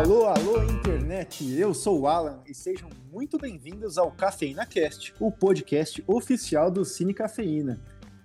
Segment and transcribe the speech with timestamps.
[0.00, 1.46] Alô, alô, internet!
[1.58, 6.86] Eu sou o Alan e sejam muito bem-vindos ao Cafeína Cast, o podcast oficial do
[6.86, 7.78] Cine Cafeína.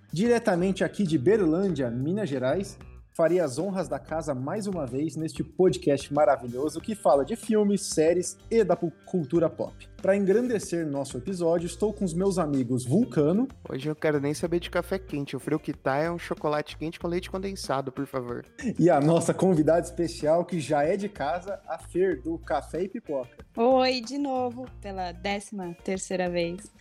[0.10, 2.80] Diretamente aqui de Berlândia, Minas Gerais,
[3.14, 7.82] farei as honras da casa mais uma vez neste podcast maravilhoso que fala de filmes,
[7.82, 9.76] séries e da cultura pop.
[10.02, 13.48] Para engrandecer nosso episódio, estou com os meus amigos Vulcano.
[13.68, 15.36] Hoje eu quero nem saber de café quente.
[15.36, 18.46] O frio que tá é um chocolate quente com leite condensado, por favor.
[18.78, 22.90] E a nossa convidada especial, que já é de casa, a Fer, do Café e
[22.90, 23.46] Pipoca.
[23.58, 26.72] Oi, de novo, pela décima terceira vez.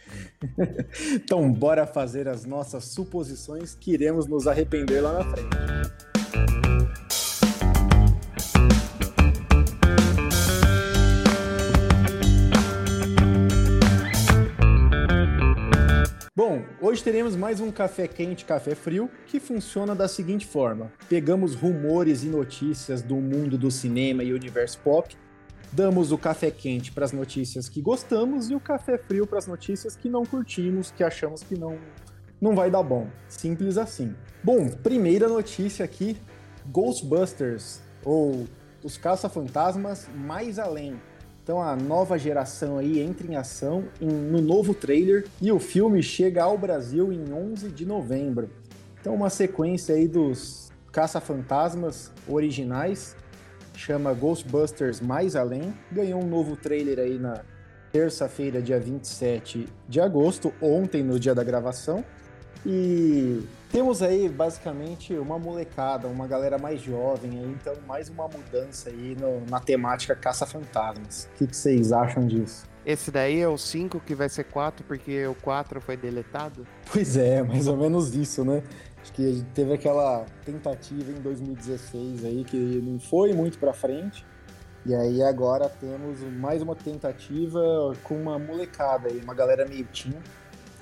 [1.14, 7.03] então, bora fazer as nossas suposições que iremos nos arrepender lá na frente.
[16.36, 21.54] Bom, hoje teremos mais um café quente, café frio, que funciona da seguinte forma: pegamos
[21.54, 25.16] rumores e notícias do mundo do cinema e universo pop,
[25.70, 29.46] damos o café quente para as notícias que gostamos e o café frio para as
[29.46, 31.78] notícias que não curtimos, que achamos que não
[32.40, 33.06] não vai dar bom.
[33.28, 34.12] Simples assim.
[34.42, 36.16] Bom, primeira notícia aqui:
[36.66, 38.48] Ghostbusters ou
[38.82, 41.00] os caça-fantasmas mais além
[41.44, 46.02] então a nova geração aí entra em ação em, no novo trailer e o filme
[46.02, 48.48] chega ao Brasil em 11 de novembro.
[48.98, 53.14] Então uma sequência aí dos caça-fantasmas originais
[53.74, 57.42] chama Ghostbusters Mais Além, ganhou um novo trailer aí na
[57.92, 62.02] terça-feira, dia 27 de agosto, ontem no dia da gravação.
[62.66, 68.88] E temos aí basicamente uma molecada, uma galera mais jovem, aí, então mais uma mudança
[68.88, 71.28] aí no, na temática caça-fantasmas.
[71.34, 72.66] O que, que, vocês acham disso?
[72.86, 76.66] Esse daí é o 5 que vai ser 4 porque o 4 foi deletado?
[76.90, 78.62] Pois é, mais ou menos isso, né?
[79.02, 84.24] Acho que teve aquela tentativa em 2016 aí que não foi muito para frente.
[84.86, 87.60] E aí agora temos mais uma tentativa
[88.02, 90.14] com uma molecada aí, uma galera meio teen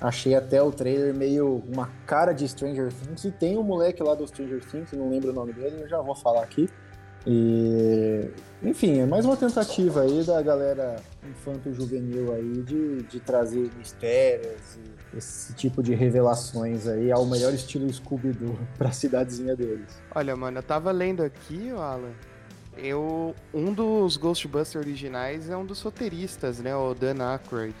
[0.03, 3.23] Achei até o trailer meio uma cara de Stranger Things.
[3.23, 6.01] E tem um moleque lá do Stranger Things, não lembro o nome dele, eu já
[6.01, 6.69] vou falar aqui.
[7.25, 8.29] E,
[8.61, 15.17] enfim, é mais uma tentativa aí da galera infanto-juvenil aí de, de trazer mistérios e
[15.17, 19.87] esse tipo de revelações aí ao melhor estilo Scooby-Doo pra cidadezinha deles.
[20.13, 22.11] Olha, mano, eu tava lendo aqui, Alan,
[22.77, 27.73] eu, um dos Ghostbusters originais é um dos roteiristas, né, o Dan Aykroyd.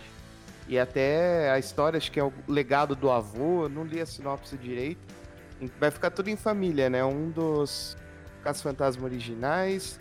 [0.67, 4.05] E até a história, acho que é o legado do avô, eu não li a
[4.05, 5.01] sinopse direito.
[5.79, 7.03] Vai ficar tudo em família, né?
[7.03, 7.97] Um dos
[8.43, 9.99] Caça-Fantasma originais,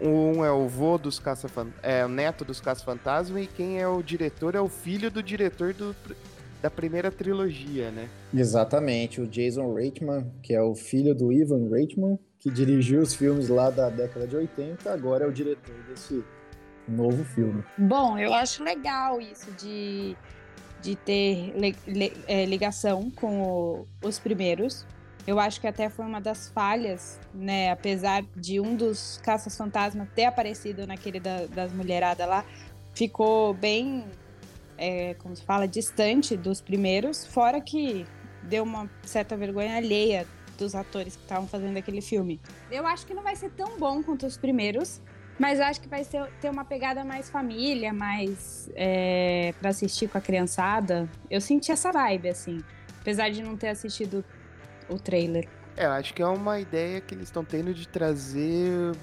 [0.00, 1.46] um é o vô dos caça
[1.82, 5.74] é o neto dos Caça-Fantasma e quem é o diretor é o filho do diretor
[5.74, 5.94] do,
[6.62, 8.08] da primeira trilogia, né?
[8.32, 13.48] Exatamente, o Jason Reitman, que é o filho do Ivan Reitman, que dirigiu os filmes
[13.48, 16.24] lá da década de 80, agora é o diretor desse
[16.90, 17.64] novo filme.
[17.78, 20.16] Bom, eu acho legal isso de,
[20.82, 24.86] de ter li, li, é, ligação com o, os primeiros.
[25.26, 27.70] Eu acho que até foi uma das falhas, né?
[27.70, 32.44] Apesar de um dos caças-fantasmas ter aparecido naquele da, das mulheradas lá,
[32.94, 34.04] ficou bem,
[34.78, 37.26] é, como se fala, distante dos primeiros.
[37.26, 38.06] Fora que
[38.42, 40.26] deu uma certa vergonha alheia
[40.58, 42.40] dos atores que estavam fazendo aquele filme.
[42.70, 45.00] Eu acho que não vai ser tão bom quanto os primeiros,
[45.40, 50.18] mas acho que vai ser, ter uma pegada mais família, mais é, para assistir com
[50.18, 51.08] a criançada.
[51.30, 52.62] Eu senti essa vibe, assim.
[53.00, 54.22] Apesar de não ter assistido
[54.86, 55.48] o trailer.
[55.78, 58.94] É, acho que é uma ideia que eles estão tendo de trazer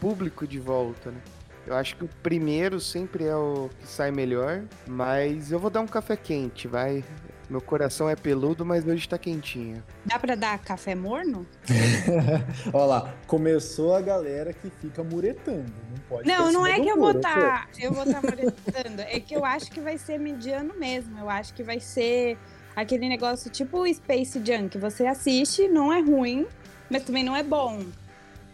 [0.00, 1.20] público de volta, né?
[1.64, 5.82] Eu acho que o primeiro sempre é o que sai melhor, mas eu vou dar
[5.82, 7.04] um café quente, vai.
[7.50, 9.82] Meu coração é peludo, mas hoje tá quentinho.
[10.06, 11.44] Dá pra dar café morno?
[12.72, 15.72] Olha lá, começou a galera que fica muretando.
[15.90, 17.66] Não pode Não, não é que eu vou estar.
[17.66, 19.02] Tá, eu vou estar tá muretando.
[19.02, 21.18] É que eu acho que vai ser mediano mesmo.
[21.18, 22.38] Eu acho que vai ser
[22.76, 24.78] aquele negócio tipo Space Junk.
[24.78, 26.46] Você assiste, não é ruim,
[26.88, 27.84] mas também não é bom.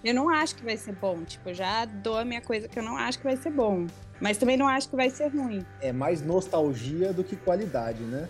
[0.03, 1.23] Eu não acho que vai ser bom.
[1.23, 3.87] Tipo, já dou a minha coisa que eu não acho que vai ser bom.
[4.21, 5.65] Mas também não acho que vai ser ruim.
[5.81, 8.29] É mais nostalgia do que qualidade, né?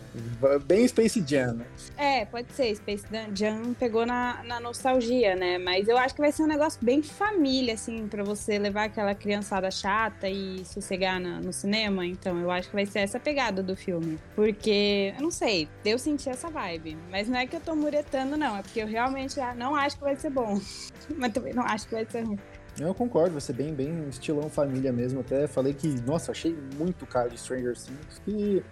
[0.65, 1.67] Bem Space Jam, né?
[1.97, 2.75] É, pode ser.
[2.77, 3.05] Space
[3.35, 5.59] Jam pegou na, na nostalgia, né?
[5.59, 9.15] Mas eu acho que vai ser um negócio bem família, assim, para você levar aquela
[9.15, 12.05] criançada chata e sossegar na, no cinema.
[12.05, 14.19] Então, eu acho que vai ser essa pegada do filme.
[14.35, 16.97] Porque, eu não sei, eu senti essa vibe.
[17.11, 18.57] Mas não é que eu tô muretando, não.
[18.57, 20.61] É porque eu realmente não acho que vai ser bom.
[21.17, 22.39] Mas também não acho que vai ser ruim.
[22.79, 25.21] Eu concordo, vai ser bem, bem estilão família mesmo.
[25.21, 28.21] Até falei que, nossa, achei muito cara de Stranger Things.
[28.27, 28.63] E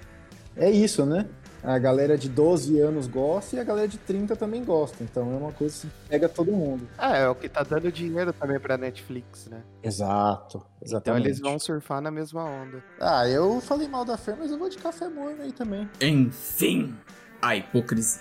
[0.56, 1.26] é isso, né?
[1.62, 5.02] A galera de 12 anos gosta e a galera de 30 também gosta.
[5.02, 6.86] Então é uma coisa que pega todo mundo.
[6.98, 9.62] Ah, é o que tá dando dinheiro também pra Netflix, né?
[9.82, 11.20] Exato, exatamente.
[11.22, 12.84] Então eles vão surfar na mesma onda.
[13.00, 15.88] Ah, eu falei mal da Fer, mas eu vou de café morno aí também.
[16.02, 16.94] Enfim,
[17.40, 18.20] a hipocrisia.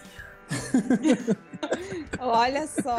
[2.20, 2.98] Olha só.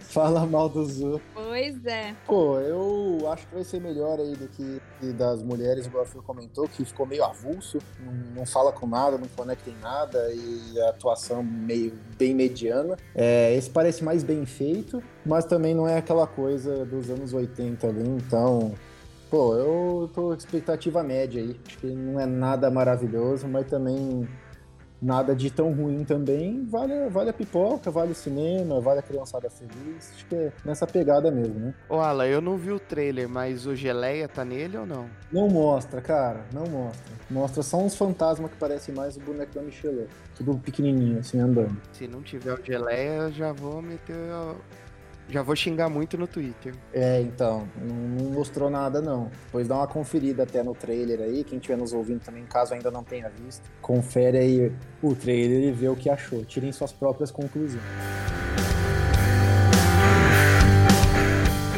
[0.00, 1.20] Fala mal do Zu.
[1.34, 2.14] Pois é.
[2.26, 4.80] Pô, eu acho que vai ser melhor aí do que
[5.12, 9.18] das mulheres, igual a Fer comentou, que ficou meio avulso, não, não fala com nada,
[9.18, 12.96] não conecta em nada e a atuação meio bem mediana.
[13.14, 17.86] É, esse parece mais bem feito, mas também não é aquela coisa dos anos 80
[17.86, 18.74] ali, então
[19.28, 21.58] Pô, eu tô com expectativa média aí.
[21.66, 24.26] Acho que não é nada maravilhoso, mas também
[25.00, 26.64] nada de tão ruim também.
[26.64, 30.12] Vale, vale a pipoca, vale o cinema, vale a criançada feliz.
[30.14, 31.74] Acho que é nessa pegada mesmo, né?
[31.88, 35.06] Ô, Ala, eu não vi o trailer, mas o Geleia tá nele ou não?
[35.30, 37.16] Não mostra, cara, não mostra.
[37.30, 40.08] Mostra só uns fantasmas que parecem mais o boneco da Michelet.
[40.36, 41.76] Tudo pequenininho, assim, andando.
[41.92, 44.16] Se não tiver o Geleia, eu já vou meter.
[45.28, 46.72] Já vou xingar muito no Twitter.
[46.92, 49.28] É, então, não, mostrou nada não.
[49.46, 52.92] Depois dá uma conferida até no trailer aí, quem estiver nos ouvindo também, caso ainda
[52.92, 56.44] não tenha visto, confere aí o trailer e vê o que achou.
[56.44, 57.82] Tirem suas próprias conclusões.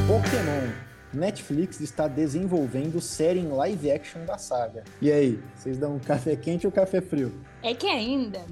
[0.07, 0.73] Pokémon.
[1.13, 4.85] Netflix está desenvolvendo série em live action da saga.
[5.01, 7.33] E aí, vocês dão um café quente ou café frio?
[7.63, 8.45] É que ainda,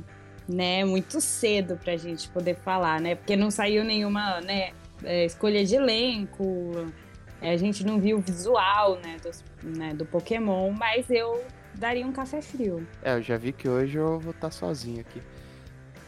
[0.48, 3.14] né, muito cedo pra gente poder falar, né?
[3.14, 4.70] Porque não saiu nenhuma, né,
[5.04, 6.92] é, escolha de elenco,
[7.40, 11.44] é, a gente não viu o visual, né, dos, né, do Pokémon, mas eu
[11.74, 12.86] daria um café frio.
[13.02, 15.20] É, eu já vi que hoje eu vou estar sozinho aqui.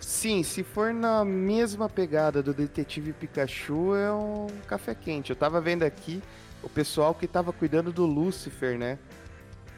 [0.00, 5.31] Sim, se for na mesma pegada do Detetive Pikachu, é um café quente.
[5.31, 6.23] Eu tava vendo aqui
[6.62, 8.99] o pessoal que tava cuidando do Lucifer, né?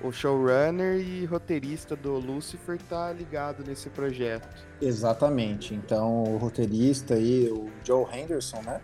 [0.00, 4.64] O showrunner e roteirista do Lucifer tá ligado nesse projeto.
[4.80, 5.74] Exatamente.
[5.74, 8.80] Então, o roteirista aí, o Joe Henderson, né?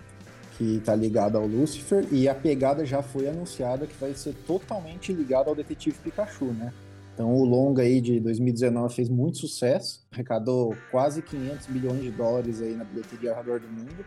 [0.56, 2.06] Que tá ligado ao Lucifer.
[2.10, 6.72] E a pegada já foi anunciada que vai ser totalmente ligada ao Detetive Pikachu, né?
[7.14, 12.60] Então, o longa aí de 2019 fez muito sucesso, arrecadou quase 500 milhões de dólares
[12.60, 14.04] aí na bilheteria ao redor do mundo.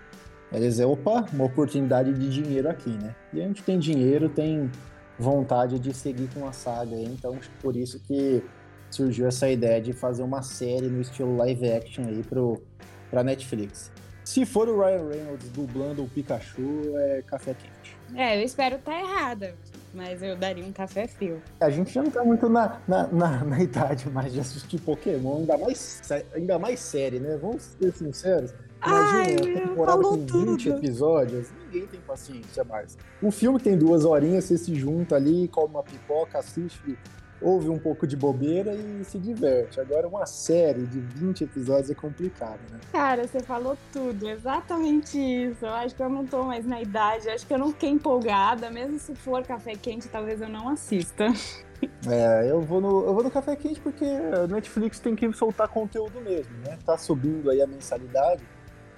[0.51, 3.15] Eles é, opa, uma oportunidade de dinheiro aqui, né?
[3.33, 4.69] E a gente tem dinheiro, tem
[5.17, 8.43] vontade de seguir com a saga aí, então por isso que
[8.89, 12.61] surgiu essa ideia de fazer uma série no estilo live action aí pro,
[13.09, 13.91] pra Netflix.
[14.29, 17.97] Se for o Ryan Reynolds dublando o Pikachu, é café quente.
[18.15, 19.55] É, eu espero estar tá errada,
[19.91, 21.41] mas eu daria um café frio.
[21.59, 25.37] A gente já não tá muito na, na, na, na idade mais de assistir Pokémon,
[25.37, 26.01] ainda mais,
[26.35, 27.39] ainda mais série, né?
[27.41, 28.53] Vamos ser sinceros.
[28.85, 30.77] Imagina, Ai, temporada com 20 tudo.
[30.77, 32.99] episódios, ninguém tem paciência mais.
[33.23, 36.95] Um filme tem duas horinhas, você se junta ali, come uma pipoca, assiste,
[37.41, 39.79] ouve um pouco de bobeira e se diverte.
[39.79, 42.79] Agora, uma série de 20 episódios é complicado, né?
[42.91, 45.65] Cara, você falou tudo, exatamente isso.
[45.65, 47.89] Eu acho que eu não tô mais na idade, eu acho que eu não fiquei
[47.89, 51.27] empolgada, mesmo se for café quente, talvez eu não assista.
[52.09, 55.67] É, eu vou, no, eu vou no Café Quente porque a Netflix tem que soltar
[55.69, 56.77] conteúdo mesmo, né?
[56.85, 58.43] Tá subindo aí a mensalidade.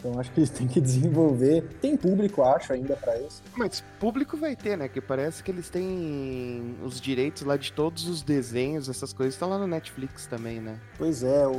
[0.02, 1.62] Então acho que eles têm que desenvolver.
[1.80, 3.44] Tem público, acho, ainda para isso.
[3.56, 4.88] Mas público vai ter, né?
[4.90, 9.48] Que parece que eles têm os direitos lá de todos os desenhos, essas coisas estão
[9.48, 10.80] lá no Netflix também, né?
[10.98, 11.54] Pois é, o,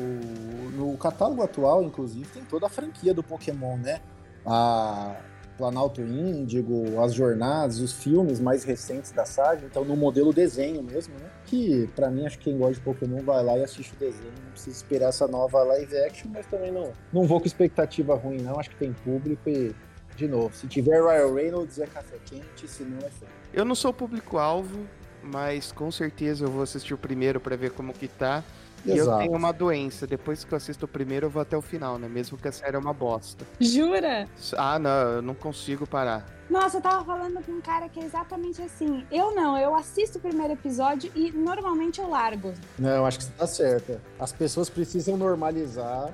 [0.77, 4.01] no catálogo atual, inclusive, tem toda a franquia do Pokémon, né?
[4.45, 5.15] A,
[5.57, 11.15] Planalto Índigo, as jornadas, os filmes mais recentes da saga, então no modelo desenho mesmo,
[11.15, 11.29] né?
[11.47, 14.33] Que para mim acho que quem gosta de Pokémon vai lá e assiste o desenho,
[14.45, 18.39] não precisa esperar essa nova live action, mas também não, não vou com expectativa ruim
[18.39, 19.75] não, acho que tem público e
[20.17, 23.27] de novo, se tiver Ryan Reynolds é café quente, se não é fã.
[23.53, 24.87] Eu não sou público-alvo,
[25.23, 28.45] mas com certeza eu vou assistir o primeiro para ver como que tá.
[28.85, 30.07] E eu tenho uma doença.
[30.07, 32.09] Depois que eu assisto o primeiro, eu vou até o final, né?
[32.09, 33.47] Mesmo que a série é uma bosta.
[33.61, 34.29] Jura?
[34.57, 36.27] Ah, não, eu não consigo parar.
[36.51, 39.07] Nossa, eu tava falando com um cara que é exatamente assim.
[39.11, 42.53] Eu não, eu assisto o primeiro episódio e normalmente eu largo.
[42.79, 44.01] Não, eu acho que você tá certa.
[44.19, 46.13] As pessoas precisam normalizar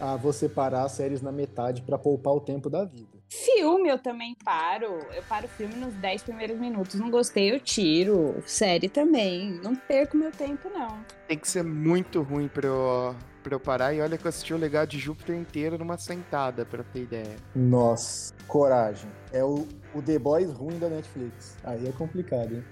[0.00, 3.13] a você parar as séries na metade para poupar o tempo da vida.
[3.28, 4.98] Filme eu também paro.
[5.14, 6.94] Eu paro o filme nos 10 primeiros minutos.
[6.94, 8.42] Não gostei, eu tiro.
[8.46, 9.60] Série também.
[9.62, 10.98] Não perco meu tempo, não.
[11.26, 13.92] Tem que ser muito ruim pra eu, pra eu parar.
[13.94, 17.36] E olha que eu assisti o Legado de Júpiter inteiro numa sentada, pra ter ideia.
[17.54, 19.10] Nossa, coragem.
[19.32, 21.56] É o, o The Boys ruim da Netflix.
[21.64, 22.64] Aí é complicado, hein?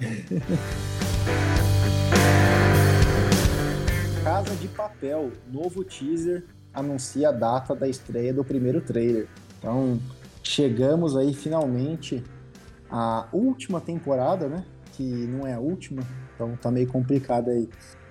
[4.24, 9.26] Casa de Papel, novo teaser, anuncia a data da estreia do primeiro trailer.
[9.58, 9.98] Então,
[10.42, 12.22] chegamos aí finalmente
[12.90, 14.64] à última temporada, né?
[14.92, 16.02] Que não é a última,
[16.34, 17.68] então tá meio complicado aí.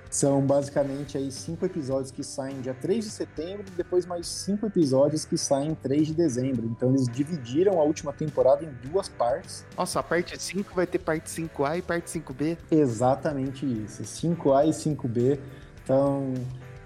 [0.10, 4.66] São basicamente aí cinco episódios que saem dia 3 de setembro e depois mais cinco
[4.66, 6.66] episódios que saem 3 de dezembro.
[6.66, 9.66] Então eles dividiram a última temporada em duas partes.
[9.78, 12.58] Nossa, a parte 5 vai ter parte 5A e parte 5B?
[12.72, 14.02] Exatamente isso.
[14.04, 15.40] 5A e 5B.
[15.84, 16.34] Então,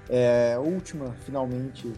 [0.09, 1.91] é a última, finalmente,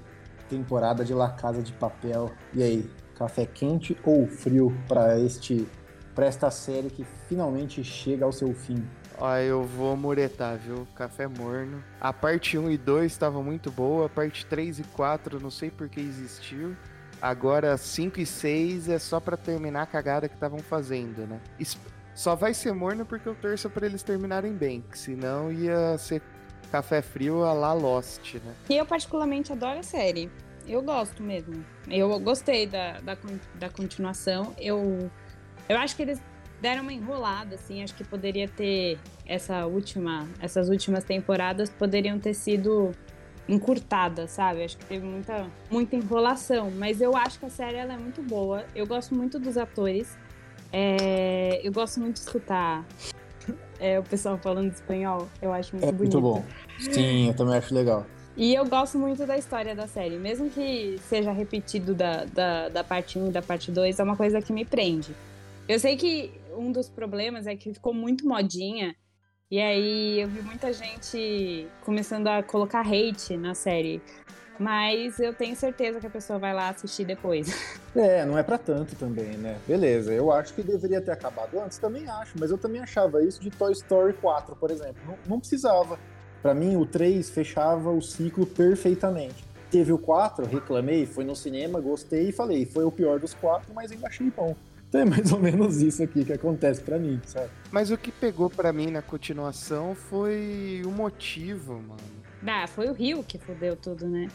[0.53, 2.31] temporada de La Casa de Papel.
[2.53, 5.67] E aí, café quente ou frio para este
[6.13, 8.87] para esta série que finalmente chega ao seu fim?
[9.17, 10.87] Ó, eu vou muretar, viu?
[10.95, 11.83] Café morno.
[11.99, 15.71] A parte 1 e 2 estava muito boa, a parte 3 e 4 não sei
[15.71, 16.75] por que existiu.
[17.19, 21.39] Agora 5 e 6 é só para terminar a cagada que estavam fazendo, né?
[22.13, 26.21] Só vai ser morno porque eu torço para eles terminarem bem, que senão ia ser
[26.71, 28.53] café frio a la Lost, né?
[28.69, 30.29] E eu particularmente adoro a série.
[30.67, 31.63] Eu gosto mesmo.
[31.89, 33.17] Eu gostei da, da,
[33.55, 34.53] da continuação.
[34.59, 35.09] Eu,
[35.67, 36.21] eu acho que eles
[36.61, 37.83] deram uma enrolada, assim.
[37.83, 42.91] Acho que poderia ter essa última, essas últimas temporadas poderiam ter sido
[43.47, 44.63] encurtadas, sabe?
[44.63, 46.71] Acho que teve muita, muita enrolação.
[46.71, 48.65] Mas eu acho que a série ela é muito boa.
[48.73, 50.17] Eu gosto muito dos atores.
[50.71, 52.85] É, eu gosto muito de escutar
[53.79, 55.27] é, o pessoal falando espanhol.
[55.41, 56.19] Eu acho muito É bonito.
[56.19, 56.45] muito bom.
[56.79, 58.05] Sim, eu também acho legal.
[58.35, 60.17] E eu gosto muito da história da série.
[60.17, 64.17] Mesmo que seja repetido da, da, da parte 1 e da parte 2, é uma
[64.17, 65.15] coisa que me prende.
[65.67, 68.95] Eu sei que um dos problemas é que ficou muito modinha.
[69.51, 74.01] E aí eu vi muita gente começando a colocar hate na série.
[74.59, 77.47] Mas eu tenho certeza que a pessoa vai lá assistir depois.
[77.95, 79.55] É, não é pra tanto também, né?
[79.67, 83.39] Beleza, eu acho que deveria ter acabado antes, também acho, mas eu também achava isso
[83.39, 84.99] de Toy Story 4, por exemplo.
[85.05, 85.99] Não, não precisava.
[86.43, 89.45] Pra mim, o 3 fechava o ciclo perfeitamente.
[89.71, 93.73] Teve o 4, reclamei, fui no cinema, gostei e falei, foi o pior dos quatro,
[93.73, 94.53] mas ainda achei bom.
[94.89, 97.49] Então é mais ou menos isso aqui que acontece pra mim, sabe?
[97.71, 102.01] Mas o que pegou pra mim na continuação foi o motivo, mano.
[102.45, 104.27] Ah, foi o Rio que fudeu tudo, né?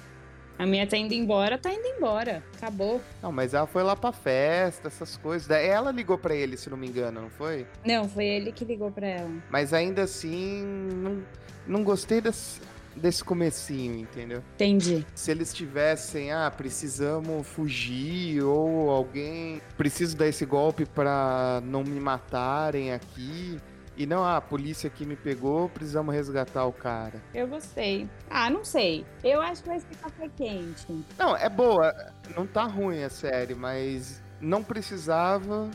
[0.58, 2.42] A minha tá indo embora, tá indo embora.
[2.56, 3.00] Acabou.
[3.22, 5.46] Não, mas ela foi lá pra festa, essas coisas.
[5.46, 7.66] Daí Ela ligou pra ele, se não me engano, não foi?
[7.86, 9.30] Não, foi ele que ligou pra ela.
[9.50, 11.22] Mas ainda assim, não,
[11.66, 12.60] não gostei desse,
[12.96, 14.42] desse comecinho, entendeu?
[14.54, 15.06] Entendi.
[15.14, 22.00] Se eles tivessem, ah, precisamos fugir, ou alguém, preciso dar esse golpe pra não me
[22.00, 23.58] matarem aqui.
[23.98, 27.20] E não, ah, a polícia aqui me pegou, precisamos resgatar o cara.
[27.34, 28.08] Eu gostei.
[28.30, 29.04] Ah, não sei.
[29.24, 31.04] Eu acho que vai ser café quente.
[31.18, 31.92] Não, é boa,
[32.36, 35.68] não tá ruim a série, mas não precisava,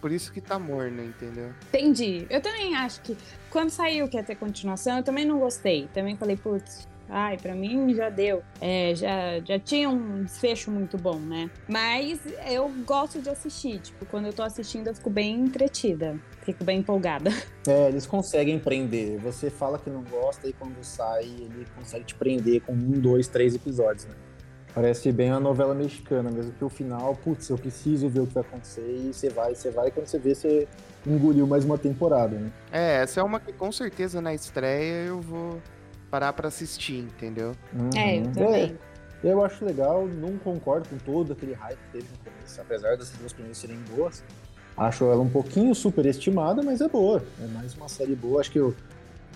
[0.00, 1.52] por isso que tá morna, entendeu?
[1.66, 2.28] Entendi.
[2.30, 3.18] Eu também acho que
[3.50, 5.88] quando saiu que ia ter continuação, eu também não gostei.
[5.92, 8.42] Também falei, putz, ai, pra mim já deu.
[8.60, 11.50] É, já, já tinha um desfecho muito bom, né?
[11.68, 13.80] Mas eu gosto de assistir.
[13.80, 16.18] Tipo, quando eu tô assistindo, eu fico bem entretida.
[16.42, 17.30] Fico bem empolgada.
[17.68, 19.18] É, eles conseguem prender.
[19.18, 23.28] Você fala que não gosta e quando sai, ele consegue te prender com um, dois,
[23.28, 24.14] três episódios, né?
[24.74, 28.32] Parece bem uma novela mexicana mesmo, que o final, putz, eu preciso ver o que
[28.32, 30.66] vai acontecer, e você vai, você vai, e quando você vê, você
[31.06, 32.50] engoliu mais uma temporada, né?
[32.72, 35.60] É, essa é uma que com certeza na estreia eu vou
[36.10, 37.52] parar pra assistir, entendeu?
[37.96, 38.32] É, eu Uhum.
[38.32, 38.76] também.
[39.24, 42.96] É, eu acho legal, não concordo com todo aquele hype que teve no começo, apesar
[42.96, 44.22] das duas primeiras serem boas.
[44.76, 47.22] Acho ela um pouquinho superestimada, mas é boa.
[47.42, 48.40] É mais uma série boa.
[48.40, 48.74] Acho que o,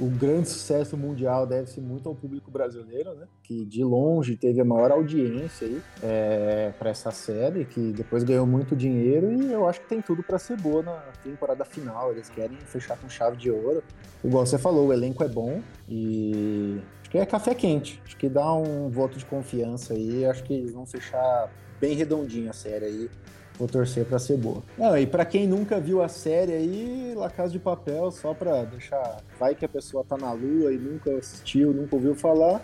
[0.00, 3.26] o grande sucesso mundial deve-se muito ao público brasileiro, né?
[3.42, 8.46] Que de longe teve a maior audiência aí é, para essa série, que depois ganhou
[8.46, 12.11] muito dinheiro e eu acho que tem tudo para ser boa na temporada final.
[12.11, 13.82] Eles querem fechar com chave de ouro.
[14.25, 18.00] Igual você falou, o elenco é bom e acho que é café quente.
[18.04, 20.25] Acho que dá um voto de confiança aí.
[20.25, 23.11] Acho que eles vão fechar bem redondinho a série aí.
[23.59, 24.62] Vou torcer pra ser boa.
[24.76, 28.64] Não, e pra quem nunca viu a série aí, La Casa de Papel, só pra
[28.64, 29.18] deixar.
[29.38, 32.61] Vai que a pessoa tá na lua e nunca assistiu, nunca ouviu falar.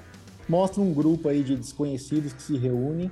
[0.49, 3.11] Mostra um grupo aí de desconhecidos que se reúnem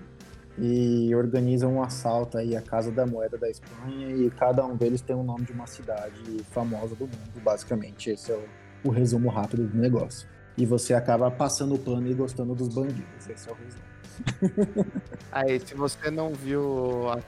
[0.59, 5.03] e organizam um assalto aí à Casa da Moeda da Espanha e cada um deles
[5.03, 8.11] tem o nome de uma cidade famosa do mundo, basicamente.
[8.11, 10.27] Esse é o, o resumo rápido do negócio.
[10.57, 13.29] E você acaba passando o pano e gostando dos bandidos.
[13.29, 14.93] Esse é o resumo.
[15.31, 17.19] Aí, se você não viu a,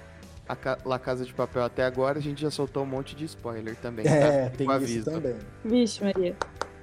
[0.49, 3.25] a Ca- La Casa de Papel até agora, a gente já soltou um monte de
[3.27, 4.05] spoiler também.
[4.05, 4.11] tá?
[4.11, 5.11] É, Fica tem o isso aviso.
[5.11, 5.35] também.
[5.65, 6.35] Vixe, Maria.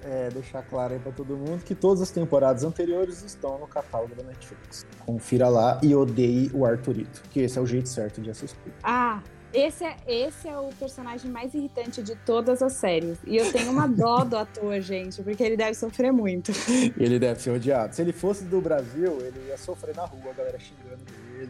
[0.03, 4.13] É, deixar claro aí pra todo mundo que todas as temporadas anteriores estão no catálogo
[4.13, 4.85] da Netflix.
[5.03, 8.71] Confira lá e odeie o Arthurito, que esse é o jeito certo de assistir.
[8.83, 9.19] Ah,
[9.51, 13.17] esse é, esse é o personagem mais irritante de todas as séries.
[13.25, 16.51] E eu tenho uma dó do ator, gente, porque ele deve sofrer muito.
[16.99, 17.95] Ele deve ser odiado.
[17.95, 21.01] Se ele fosse do Brasil, ele ia sofrer na rua, a galera xingando
[21.39, 21.49] ele.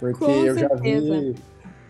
[0.00, 1.36] Porque Com eu já vi.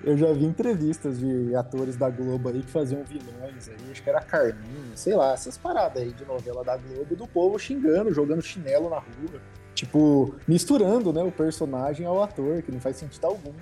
[0.05, 4.09] Eu já vi entrevistas de atores da Globo aí que faziam vilões aí, acho que
[4.09, 8.43] era Carminho, sei lá, essas paradas aí de novela da Globo, do povo xingando, jogando
[8.43, 9.41] chinelo na rua.
[9.75, 13.53] Tipo, misturando, né, o personagem ao ator, que não faz sentido algum.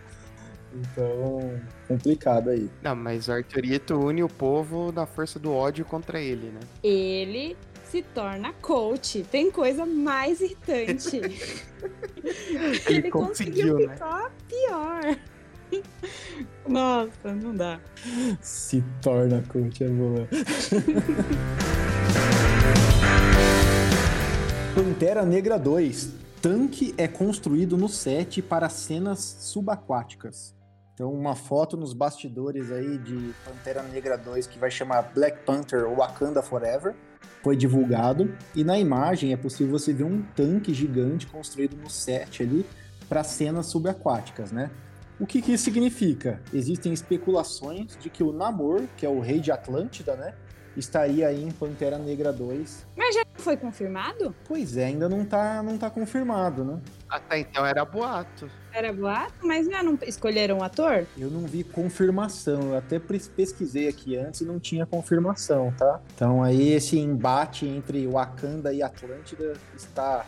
[0.72, 2.70] Então, complicado aí.
[2.82, 6.60] Não, mas o Arthurito une o povo na força do ódio contra ele, né?
[6.82, 9.24] Ele se torna coach.
[9.30, 11.16] Tem coisa mais irritante.
[12.86, 13.94] Ele ele conseguiu, conseguiu né?
[13.94, 15.16] ficar pior.
[16.68, 17.80] Nossa, não dá.
[18.40, 20.28] Se torna coach, é boa.
[24.74, 26.10] Pantera Negra 2.
[26.40, 30.54] Tanque é construído no set para cenas subaquáticas.
[30.94, 35.88] Então, uma foto nos bastidores aí de Pantera Negra 2 que vai chamar Black Panther
[35.88, 36.94] Wakanda Forever
[37.42, 38.34] foi divulgado.
[38.54, 42.66] E na imagem é possível você ver um tanque gigante construído no set ali
[43.08, 44.70] para cenas subaquáticas, né?
[45.20, 46.40] O que, que isso significa?
[46.50, 50.32] Existem especulações de que o Namor, que é o rei de Atlântida, né?
[50.74, 52.86] Estaria aí em Pantera Negra 2.
[52.96, 54.34] Mas já foi confirmado?
[54.48, 56.80] Pois é, ainda não tá, não tá confirmado, né?
[57.06, 58.50] Até então era boato.
[58.72, 61.06] Era boato, mas já não escolheram o ator?
[61.18, 66.00] Eu não vi confirmação, eu até pesquisei aqui antes e não tinha confirmação, tá?
[66.14, 70.24] Então aí esse embate entre Wakanda e Atlântida está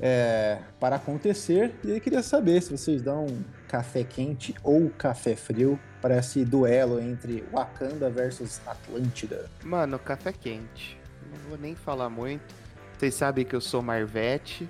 [0.00, 1.74] é, para acontecer.
[1.84, 3.26] E eu queria saber se vocês dão
[3.72, 9.48] café quente ou café frio para esse duelo entre Wakanda versus Atlântida.
[9.64, 11.00] Mano, café quente.
[11.30, 12.54] Não vou nem falar muito.
[12.98, 14.68] Vocês sabem que eu sou Marvete.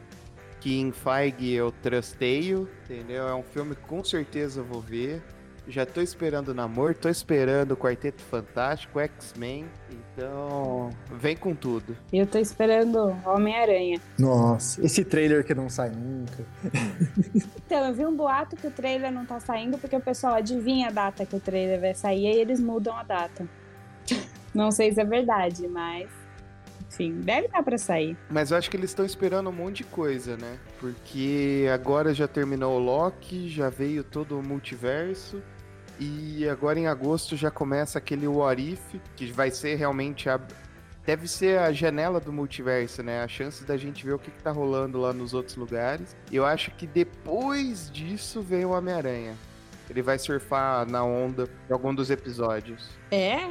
[0.61, 3.27] Que em Feige eu trusteio, entendeu?
[3.27, 5.21] É um filme que com certeza eu vou ver.
[5.67, 9.67] Já tô esperando Namor, tô esperando o Quarteto Fantástico, X-Men.
[10.15, 11.97] Então, vem com tudo.
[12.13, 13.99] E eu tô esperando Homem-Aranha.
[14.19, 16.45] Nossa, esse trailer que não sai nunca.
[17.67, 20.89] Então, eu vi um boato que o trailer não tá saindo porque o pessoal adivinha
[20.89, 23.49] a data que o trailer vai sair e aí eles mudam a data.
[24.55, 26.11] Não sei se é verdade, mas.
[26.89, 28.15] Enfim, deve dar pra sair.
[28.29, 30.59] Mas eu acho que eles estão esperando um monte de coisa, né?
[30.79, 35.43] Porque agora já terminou o Loki, já veio todo o multiverso.
[36.01, 38.81] E agora em agosto já começa aquele What If,
[39.17, 40.41] que vai ser realmente a.
[41.05, 43.23] Deve ser a janela do multiverso, né?
[43.23, 46.17] A chance da gente ver o que, que tá rolando lá nos outros lugares.
[46.31, 49.35] E eu acho que depois disso vem o Homem-Aranha.
[49.91, 52.89] Ele vai surfar na onda de algum dos episódios.
[53.11, 53.51] É?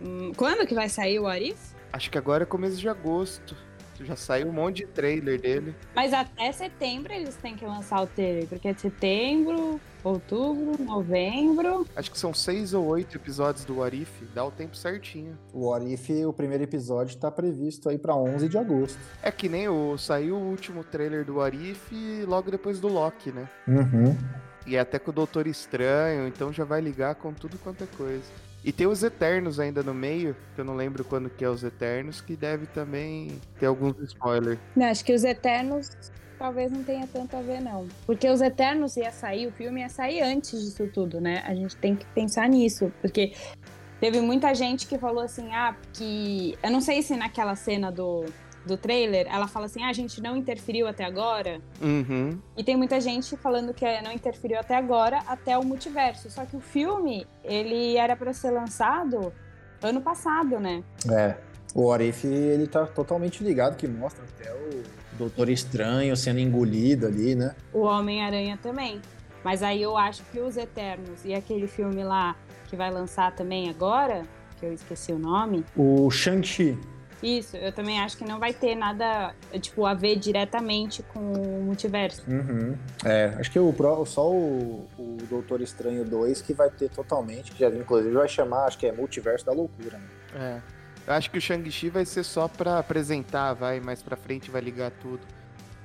[0.00, 1.58] Hum, Quando que vai sair o Arif?
[1.92, 3.56] Acho que agora é começo de agosto.
[4.00, 5.74] Já saiu um monte de trailer dele.
[5.94, 11.86] Mas até setembro eles têm que lançar o trailer, porque é setembro, outubro, novembro.
[11.94, 15.38] Acho que são seis ou oito episódios do What If, dá o tempo certinho.
[15.52, 18.98] O What If, o primeiro episódio, tá previsto aí para 11 de agosto.
[19.22, 21.92] É que nem o saiu o último trailer do What If
[22.26, 23.48] logo depois do Loki, né?
[23.68, 24.16] Uhum.
[24.66, 28.24] E até com o Doutor Estranho, então já vai ligar com tudo quanto é coisa.
[28.64, 31.64] E tem os Eternos ainda no meio, que eu não lembro quando que é os
[31.64, 34.58] Eternos, que deve também ter alguns spoilers.
[34.76, 35.90] Não, acho que os Eternos
[36.42, 37.86] talvez não tenha tanto a ver, não.
[38.04, 41.40] Porque os Eternos ia sair, o filme ia sair antes disso tudo, né?
[41.46, 43.32] A gente tem que pensar nisso, porque
[44.00, 46.58] teve muita gente que falou assim, ah, que.
[46.60, 48.24] Eu não sei se naquela cena do,
[48.66, 51.60] do trailer ela fala assim, ah, a gente não interferiu até agora.
[51.80, 52.36] Uhum.
[52.56, 56.28] E tem muita gente falando que não interferiu até agora, até o multiverso.
[56.28, 59.32] Só que o filme, ele era pra ser lançado
[59.80, 60.82] ano passado, né?
[61.08, 61.36] É.
[61.72, 67.06] O What If, ele tá totalmente ligado, que mostra até o Doutor Estranho sendo engolido
[67.06, 67.54] ali, né?
[67.72, 69.00] O Homem-Aranha também.
[69.44, 72.36] Mas aí eu acho que os Eternos e aquele filme lá
[72.68, 74.22] que vai lançar também agora,
[74.58, 75.64] que eu esqueci o nome.
[75.76, 76.78] O Shang-Chi.
[77.22, 81.62] Isso, eu também acho que não vai ter nada, tipo, a ver diretamente com o
[81.62, 82.22] multiverso.
[82.28, 82.76] Uhum.
[83.04, 83.72] É, acho que o,
[84.04, 88.64] só o, o Doutor Estranho 2 que vai ter totalmente, que já inclusive vai chamar,
[88.64, 90.08] acho que é Multiverso da Loucura, né?
[90.34, 90.81] É.
[91.06, 94.60] Eu acho que o Shang-Chi vai ser só pra apresentar, vai, mais pra frente vai
[94.60, 95.20] ligar tudo.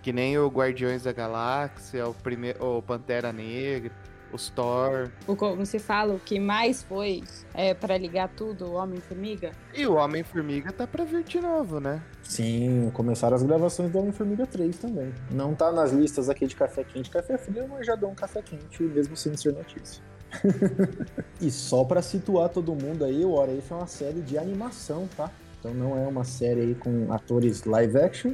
[0.01, 3.91] Que nem o Guardiões da Galáxia, o, primeiro, o Pantera Negra,
[4.31, 5.09] os Thor.
[5.25, 9.51] O, como se fala, o que mais foi é, para ligar tudo, o Homem-Formiga.
[9.73, 12.01] E o Homem-Formiga tá pra vir de novo, né?
[12.23, 15.13] Sim, começaram as gravações do Homem-Formiga 3 também.
[15.31, 18.15] Não tá nas listas aqui de café quente e café frio, mas já dou um
[18.15, 20.01] café quente, mesmo sem ser notícia.
[21.41, 25.07] e só pra situar todo mundo aí, o What If é uma série de animação,
[25.15, 25.31] tá?
[25.59, 28.33] Então não é uma série aí com atores live action.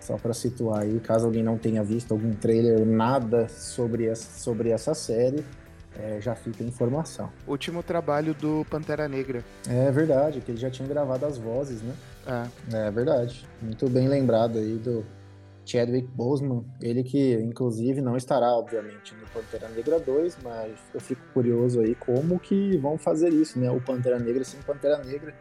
[0.00, 4.70] Só pra situar aí, caso alguém não tenha visto algum trailer, nada sobre essa, sobre
[4.70, 5.44] essa série,
[5.98, 7.30] é, já fica a informação.
[7.46, 9.44] Último trabalho do Pantera Negra.
[9.68, 11.94] É verdade, que ele já tinha gravado as vozes, né?
[12.72, 12.86] É.
[12.86, 13.46] É verdade.
[13.60, 15.04] Muito bem lembrado aí do
[15.70, 21.22] Chadwick Boseman, ele que inclusive não estará, obviamente, no Pantera Negra 2, mas eu fico
[21.32, 23.70] curioso aí como que vão fazer isso, né?
[23.70, 25.32] O Pantera Negra sem Pantera Negra.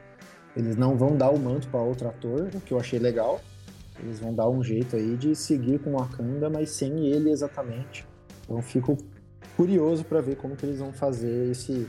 [0.56, 3.42] Eles não vão dar o manto para outro ator, o que eu achei legal.
[4.00, 8.08] Eles vão dar um jeito aí de seguir com o Wakanda, mas sem ele exatamente.
[8.44, 8.98] Então fico
[9.58, 11.88] curioso para ver como que eles vão fazer esse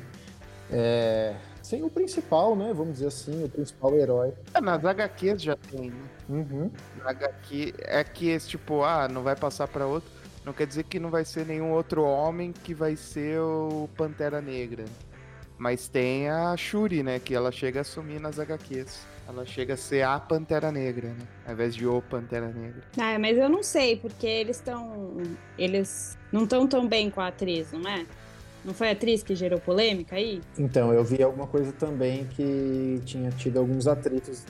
[0.71, 1.35] é,
[1.71, 2.73] sem o principal, né?
[2.75, 4.33] Vamos dizer assim, o principal herói.
[4.53, 6.03] É, nas HQs já tem, né?
[6.29, 6.69] Uhum.
[6.99, 10.11] Na HQ é que esse tipo, ah, não vai passar para outro.
[10.45, 14.41] Não quer dizer que não vai ser nenhum outro homem que vai ser o Pantera
[14.41, 14.85] Negra.
[15.57, 17.21] Mas tem a Shuri, né?
[17.21, 19.07] Que ela chega a assumir nas HQs.
[19.29, 21.29] Ela chega a ser a Pantera Negra, né?
[21.47, 22.83] Ao invés de o Pantera Negra.
[22.99, 25.19] Ah, mas eu não sei, porque eles estão.
[25.57, 28.07] Eles não estão tão bem com a atriz, não é?
[28.65, 30.41] Não foi a atriz que gerou polêmica aí?
[30.59, 34.45] Então, eu vi alguma coisa também que tinha tido alguns atritos,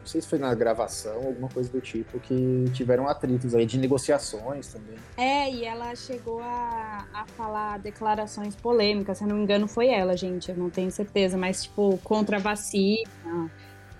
[0.00, 3.78] não sei se foi na gravação, alguma coisa do tipo, que tiveram atritos aí de
[3.78, 4.96] negociações também.
[5.16, 9.88] É, e ela chegou a, a falar declarações polêmicas, se eu não me engano foi
[9.88, 13.50] ela, gente, eu não tenho certeza, mas tipo, contra a vacina,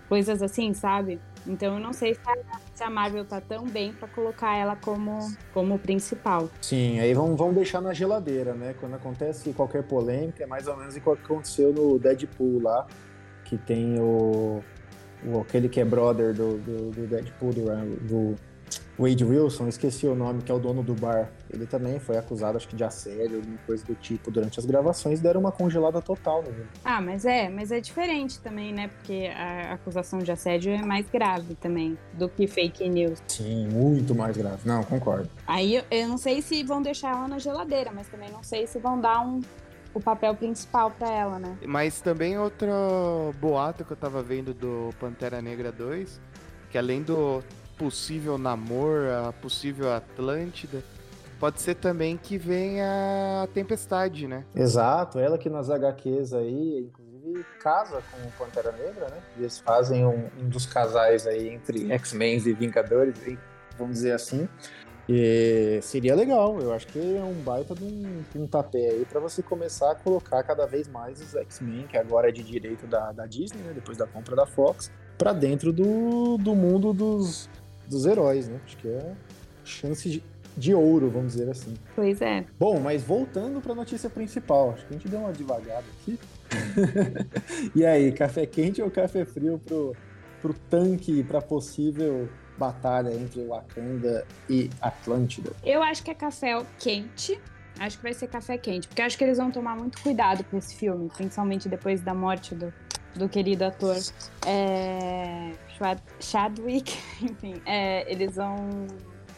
[0.08, 1.20] coisas assim, sabe?
[1.46, 2.36] Então eu não sei se a,
[2.74, 5.18] se a Marvel tá tão bem para colocar ela como,
[5.52, 6.48] como principal.
[6.60, 8.74] Sim, aí vamos, vamos deixar na geladeira, né?
[8.80, 12.86] Quando acontece qualquer polêmica, é mais ou menos igual que aconteceu no Deadpool lá,
[13.44, 14.62] que tem o,
[15.26, 18.36] o aquele que é brother do, do, do Deadpool, do, do
[18.98, 21.30] Wade Wilson, esqueci o nome, que é o dono do bar.
[21.50, 25.20] Ele também foi acusado, acho que de assédio, alguma coisa do tipo, durante as gravações,
[25.20, 26.68] deram uma congelada total no vídeo.
[26.84, 28.88] Ah, mas é, mas é diferente também, né?
[28.88, 33.20] Porque a acusação de assédio é mais grave também do que fake news.
[33.26, 34.60] Sim, muito mais grave.
[34.64, 35.28] Não, concordo.
[35.46, 38.66] Aí eu, eu não sei se vão deixar ela na geladeira, mas também não sei
[38.66, 39.40] se vão dar um,
[39.92, 41.56] o papel principal para ela, né?
[41.66, 42.68] Mas também outro
[43.40, 46.20] boato que eu tava vendo do Pantera Negra 2,
[46.70, 47.42] que além do
[47.78, 50.82] possível namoro, a possível Atlântida,
[51.38, 54.44] pode ser também que venha a Tempestade, né?
[54.54, 59.18] Exato, ela que nas HQs aí, inclusive, casa com o Pantera Negra, né?
[59.36, 63.14] Eles fazem um, um dos casais aí entre X-Men e Vingadores,
[63.78, 64.48] vamos dizer assim.
[65.06, 69.04] E seria legal, eu acho que é um baita de um, de um tapé aí
[69.04, 72.86] para você começar a colocar cada vez mais os X-Men, que agora é de direito
[72.86, 77.50] da, da Disney, né, depois da compra da Fox, para dentro do, do mundo dos,
[77.88, 78.60] dos heróis, né?
[78.64, 79.14] Acho que é
[79.64, 80.22] chance de,
[80.56, 81.74] de ouro, vamos dizer assim.
[81.94, 82.44] Pois é.
[82.58, 86.18] Bom, mas voltando para a notícia principal, acho que a gente deu uma devagada aqui.
[87.74, 89.96] e aí, café quente ou café frio pro,
[90.40, 95.52] pro tanque, para possível batalha entre Wakanda e Atlântida?
[95.64, 97.38] Eu acho que é café quente.
[97.78, 100.56] Acho que vai ser café quente, porque acho que eles vão tomar muito cuidado com
[100.56, 102.72] esse filme, principalmente depois da morte do,
[103.16, 103.96] do querido ator
[104.46, 105.52] é,
[106.20, 106.96] Chadwick.
[107.22, 108.86] Enfim, é, eles vão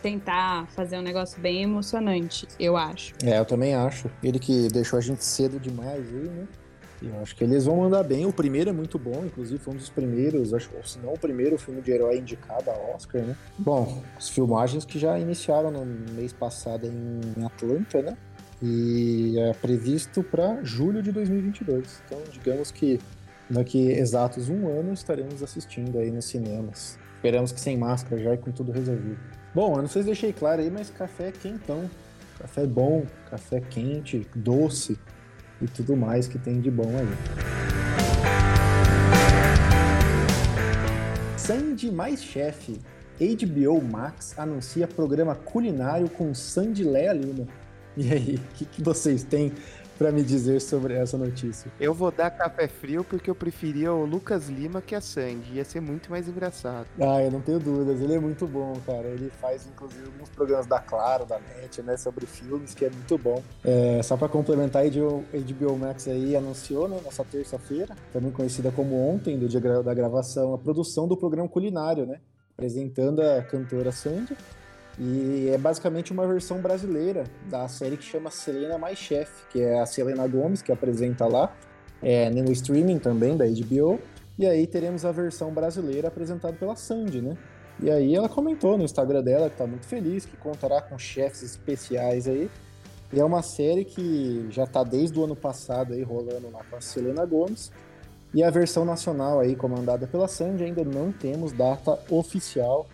[0.03, 3.15] tentar fazer um negócio bem emocionante, eu acho.
[3.25, 4.11] É, eu também acho.
[4.23, 6.47] Ele que deixou a gente cedo demais aí, né?
[7.03, 8.25] Eu acho que eles vão mandar bem.
[8.25, 11.59] O primeiro é muito bom, inclusive foi um dos primeiros, acho se não o primeiro
[11.59, 13.37] filme de herói indicado a Oscar, né?
[13.59, 15.85] Bom, as filmagens que já iniciaram no
[16.15, 18.17] mês passado em Atlanta, né?
[18.63, 22.03] E é previsto para julho de 2022.
[22.07, 22.99] Então, digamos que
[23.49, 26.99] daqui exatos um ano estaremos assistindo aí nos cinemas.
[27.17, 29.19] Esperamos que sem máscara já e com tudo resolvido.
[29.55, 31.91] Bom, eu não sei se deixei claro aí, mas café é quentão.
[32.39, 34.99] Café bom, café quente, doce
[35.61, 37.09] e tudo mais que tem de bom aí.
[41.39, 42.81] Sandy mais chefe.
[43.19, 47.47] HBO Max anuncia programa culinário com Sandy Lea Lima.
[47.97, 49.53] E aí, o que, que vocês têm
[49.99, 51.71] para me dizer sobre essa notícia?
[51.81, 55.55] Eu vou dar café frio porque eu preferia o Lucas Lima que a Sandy.
[55.55, 56.87] Ia ser muito mais engraçado.
[57.01, 58.01] Ah, eu não tenho dúvidas.
[58.01, 59.07] Ele é muito bom, cara.
[59.09, 63.19] Ele faz, inclusive, alguns programas da Claro, da NET, né, sobre filmes, que é muito
[63.19, 63.43] bom.
[63.65, 68.97] É, só para complementar, a HBO Max aí anunciou, né, nessa terça-feira, também conhecida como
[69.09, 72.21] ontem, do dia da gravação, a produção do programa culinário, né?
[72.55, 74.37] Apresentando a cantora Sandy
[74.99, 79.81] e é basicamente uma versão brasileira da série que chama Selena Mais Chef, que é
[79.81, 81.55] a Selena Gomes que apresenta lá,
[82.03, 84.01] é, no streaming também da HBO.
[84.39, 87.37] E aí teremos a versão brasileira apresentada pela Sandy, né?
[87.81, 91.43] E aí ela comentou no Instagram dela que tá muito feliz, que contará com chefes
[91.43, 92.51] especiais aí.
[93.13, 96.77] E é uma série que já tá desde o ano passado aí rolando lá com
[96.77, 97.71] a Selena Gomes.
[98.35, 102.87] E a versão nacional aí comandada pela Sandy ainda não temos data oficial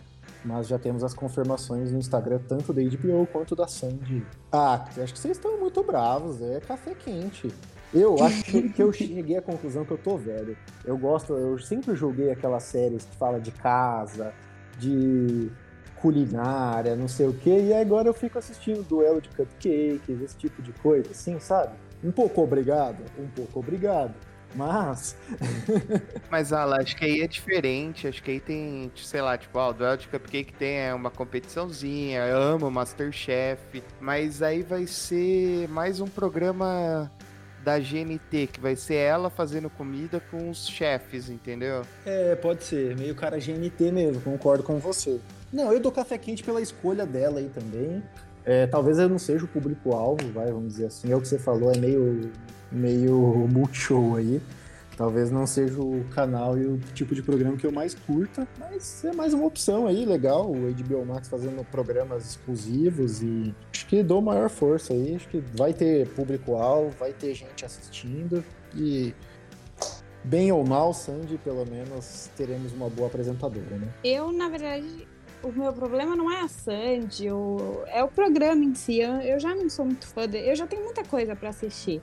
[0.45, 4.25] mas já temos as confirmações no Instagram, tanto da HBO quanto da Sandy.
[4.51, 7.53] Ah, acho que vocês estão muito bravos, é café quente.
[7.93, 10.57] Eu acho que eu cheguei à conclusão que eu tô velho.
[10.85, 14.33] Eu gosto, eu sempre julguei aquelas séries que fala de casa,
[14.79, 15.51] de
[15.97, 20.61] culinária, não sei o quê, e agora eu fico assistindo duelo de cupcakes, esse tipo
[20.61, 21.75] de coisa, assim, sabe?
[22.03, 24.13] Um pouco obrigado, um pouco obrigado.
[24.55, 25.17] Mas.
[26.31, 28.07] Mas, Ala, acho que aí é diferente.
[28.07, 31.11] Acho que aí tem, sei lá, tipo, ó, o Duelo de Cupcake tem é, uma
[31.11, 32.21] competiçãozinha.
[32.27, 33.83] Eu amo Masterchef.
[34.01, 37.11] Mas aí vai ser mais um programa
[37.63, 41.83] da GNT, que vai ser ela fazendo comida com os chefes, entendeu?
[42.05, 42.97] É, pode ser.
[42.97, 45.21] Meio cara GNT mesmo, concordo com você.
[45.53, 48.03] Não, eu dou café quente pela escolha dela aí também.
[48.45, 51.13] É, talvez eu não seja o público-alvo, vai, vamos dizer assim.
[51.13, 52.31] É o que você falou, é meio,
[52.71, 53.17] meio
[53.51, 54.41] multishow aí.
[54.97, 59.05] Talvez não seja o canal e o tipo de programa que eu mais curta, mas
[59.05, 60.51] é mais uma opção aí, legal.
[60.51, 65.15] O HBO Max fazendo programas exclusivos e acho que dou maior força aí.
[65.17, 69.15] Acho que vai ter público-alvo, vai ter gente assistindo e
[70.25, 73.89] bem ou mal, Sandy, pelo menos teremos uma boa apresentadora, né?
[74.05, 75.09] Eu, na verdade,
[75.43, 79.01] o meu problema não é a Sandy, é o programa em si.
[79.01, 82.01] Eu, eu já não sou muito fã, eu já tenho muita coisa para assistir.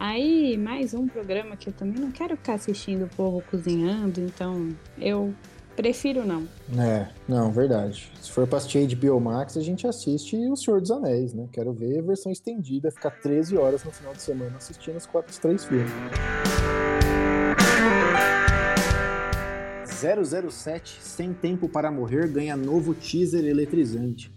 [0.00, 4.68] Aí, mais um programa que eu também não quero ficar assistindo o povo cozinhando, então
[4.96, 5.34] eu
[5.74, 6.46] prefiro não.
[6.76, 8.12] É, não, verdade.
[8.20, 11.48] Se for pra assistir HBO Max, a gente assiste O Senhor dos Anéis, né?
[11.52, 15.36] Quero ver a versão estendida, ficar 13 horas no final de semana assistindo os, quatro,
[15.40, 15.90] três filmes.
[19.98, 24.32] 007 Sem Tempo para Morrer ganha novo teaser eletrizante.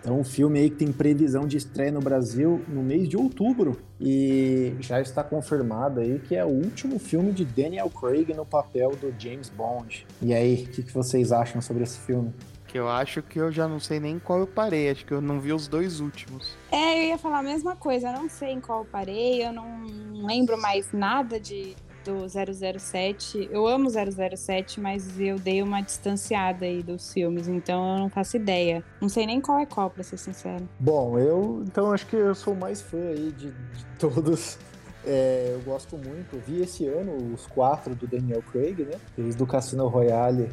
[0.00, 3.76] Então, um filme aí que tem previsão de estreia no Brasil no mês de outubro
[4.00, 8.90] e já está confirmado aí que é o último filme de Daniel Craig no papel
[8.90, 10.06] do James Bond.
[10.22, 12.32] E aí, o que, que vocês acham sobre esse filme?
[12.68, 15.20] Que eu acho que eu já não sei nem qual eu parei, acho que eu
[15.20, 16.56] não vi os dois últimos.
[16.70, 19.52] É, eu ia falar a mesma coisa, eu não sei em qual eu parei, eu
[19.52, 19.82] não
[20.24, 21.74] lembro mais nada de,
[22.06, 23.48] do 007.
[23.50, 28.36] Eu amo 007, mas eu dei uma distanciada aí dos filmes, então eu não faço
[28.36, 28.84] ideia.
[29.00, 30.68] Não sei nem qual é qual, pra ser sincero.
[30.78, 34.58] Bom, eu então acho que eu sou mais fã aí de, de todos.
[35.04, 36.40] É, eu gosto muito.
[36.46, 38.98] Vi esse ano os quatro do Daniel Craig, né?
[39.16, 40.48] Desde o Cassino Royale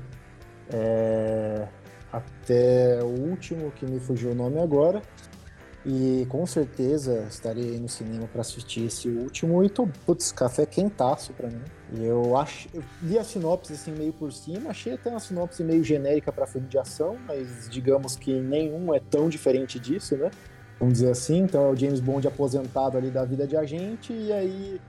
[0.71, 1.67] é,
[2.11, 5.01] até o último, que me fugiu o nome agora.
[5.85, 11.33] E com certeza estarei no cinema para assistir esse último e tô, putz, café quentaço
[11.33, 11.61] para mim.
[11.93, 15.61] E eu acho, eu li a sinopse assim meio por cima, achei até uma sinopse
[15.61, 20.31] meio genérica para filme de ação, mas digamos que nenhum é tão diferente disso, né?
[20.79, 24.31] Vamos dizer assim, então é o James Bond aposentado ali da vida de agente e
[24.31, 24.81] aí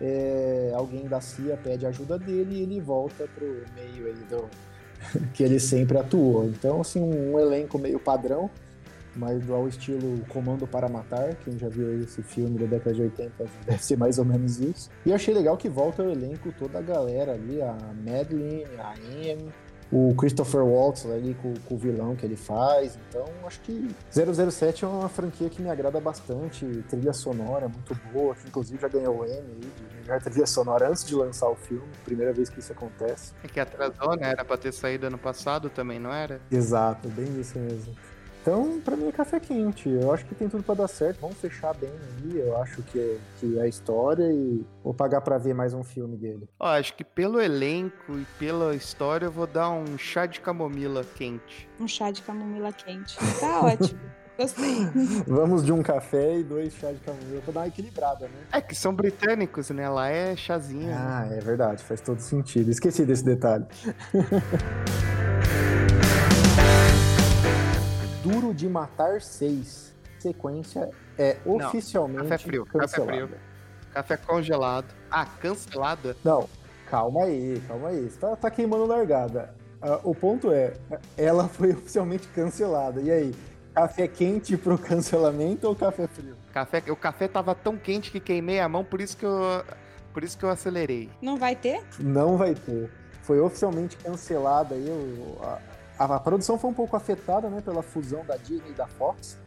[0.00, 4.50] é, alguém da CIA pede ajuda dele e ele volta pro meio aí do
[5.32, 6.44] que ele sempre atuou.
[6.44, 8.50] Então assim, um elenco meio padrão
[9.16, 13.44] mas ao estilo Comando para Matar, quem já viu esse filme da década de 80
[13.66, 14.90] deve ser mais ou menos isso.
[15.04, 19.52] E achei legal que volta o elenco, toda a galera ali, a Madeline, a Em,
[19.92, 22.98] o Christopher Waltz ali com, com, o vilão que ele faz.
[23.08, 26.64] Então, acho que 007 é uma franquia que me agrada bastante.
[26.88, 31.04] Trilha sonora muito boa, que inclusive já ganhou o Emmy de melhor trilha sonora antes
[31.04, 31.86] de lançar o filme.
[32.06, 33.34] Primeira vez que isso acontece.
[33.44, 34.30] É que atrasou, né?
[34.30, 36.40] Era pra ter saído ano passado também, não era?
[36.50, 37.94] Exato, bem isso mesmo.
[38.42, 39.88] Então, para mim é café quente.
[39.88, 41.20] Eu acho que tem tudo para dar certo.
[41.20, 42.40] Vamos fechar bem aí.
[42.40, 45.84] Eu acho que é, que é a história e vou pagar para ver mais um
[45.84, 46.48] filme dele.
[46.58, 51.04] Ó, acho que pelo elenco e pela história eu vou dar um chá de camomila
[51.14, 51.68] quente.
[51.78, 53.16] Um chá de camomila quente.
[53.38, 54.00] Tá ótimo.
[54.36, 54.86] Gostei.
[55.24, 58.40] Vamos de um café e dois chás de camomila pra dar uma equilibrada, né?
[58.50, 59.88] É que são britânicos, né?
[59.88, 60.92] Lá é chazinho.
[60.92, 61.38] Ah, né?
[61.38, 61.84] é verdade.
[61.84, 62.72] Faz todo sentido.
[62.72, 63.66] Esqueci desse detalhe.
[68.32, 69.92] Duro de Matar 6.
[70.18, 73.12] Sequência é oficialmente Não, café frio, cancelada.
[73.12, 73.40] Café frio.
[73.92, 74.86] Café congelado.
[75.10, 76.16] Ah, cancelada?
[76.24, 76.48] Não,
[76.88, 78.08] calma aí, calma aí.
[78.08, 79.54] Você tá, tá queimando largada.
[79.82, 80.72] Uh, o ponto é,
[81.18, 83.00] ela foi oficialmente cancelada.
[83.02, 83.34] E aí,
[83.74, 86.36] café quente pro cancelamento ou café frio?
[86.54, 89.64] Café, o café tava tão quente que queimei a mão, por isso que eu,
[90.14, 91.10] por isso que eu acelerei.
[91.20, 91.82] Não vai ter?
[91.98, 92.90] Não vai ter.
[93.22, 94.86] Foi oficialmente cancelada aí
[95.42, 95.58] a,
[95.98, 99.38] a, a, produção foi um pouco afetada, né, pela fusão da Disney e da Fox.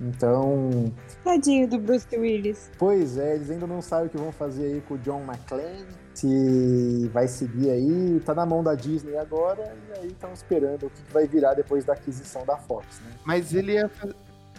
[0.00, 0.92] Então.
[1.22, 2.70] Tadinho do Bruce Willis.
[2.78, 5.86] Pois é, eles ainda não sabem o que vão fazer aí com o John McClane.
[6.14, 10.90] Se vai seguir aí, tá na mão da Disney agora, e aí estão esperando o
[10.90, 13.12] que vai virar depois da aquisição da Fox, né?
[13.24, 13.90] Mas ele ia,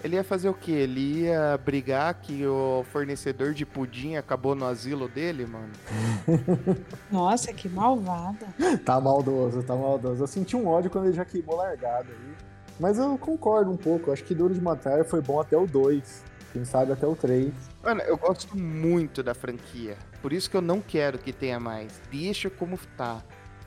[0.03, 0.71] ele ia fazer o quê?
[0.71, 5.71] Ele ia brigar que o fornecedor de pudim acabou no asilo dele, mano?
[7.11, 8.47] Nossa, que malvada.
[8.83, 10.23] tá maldoso, tá maldoso.
[10.23, 12.33] Eu senti um ódio quando ele já queimou largado aí.
[12.79, 14.11] Mas eu concordo um pouco.
[14.11, 16.23] Acho que Duro de Matar foi bom até o 2.
[16.51, 17.53] Quem sabe até o 3.
[17.83, 19.95] Mano, eu gosto muito da franquia.
[20.21, 22.01] Por isso que eu não quero que tenha mais.
[22.11, 23.21] Deixa como tá.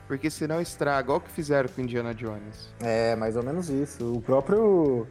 [0.06, 2.74] Porque senão estraga, igual que fizeram com Indiana Jones.
[2.80, 4.14] É, mais ou menos isso.
[4.14, 5.06] O próprio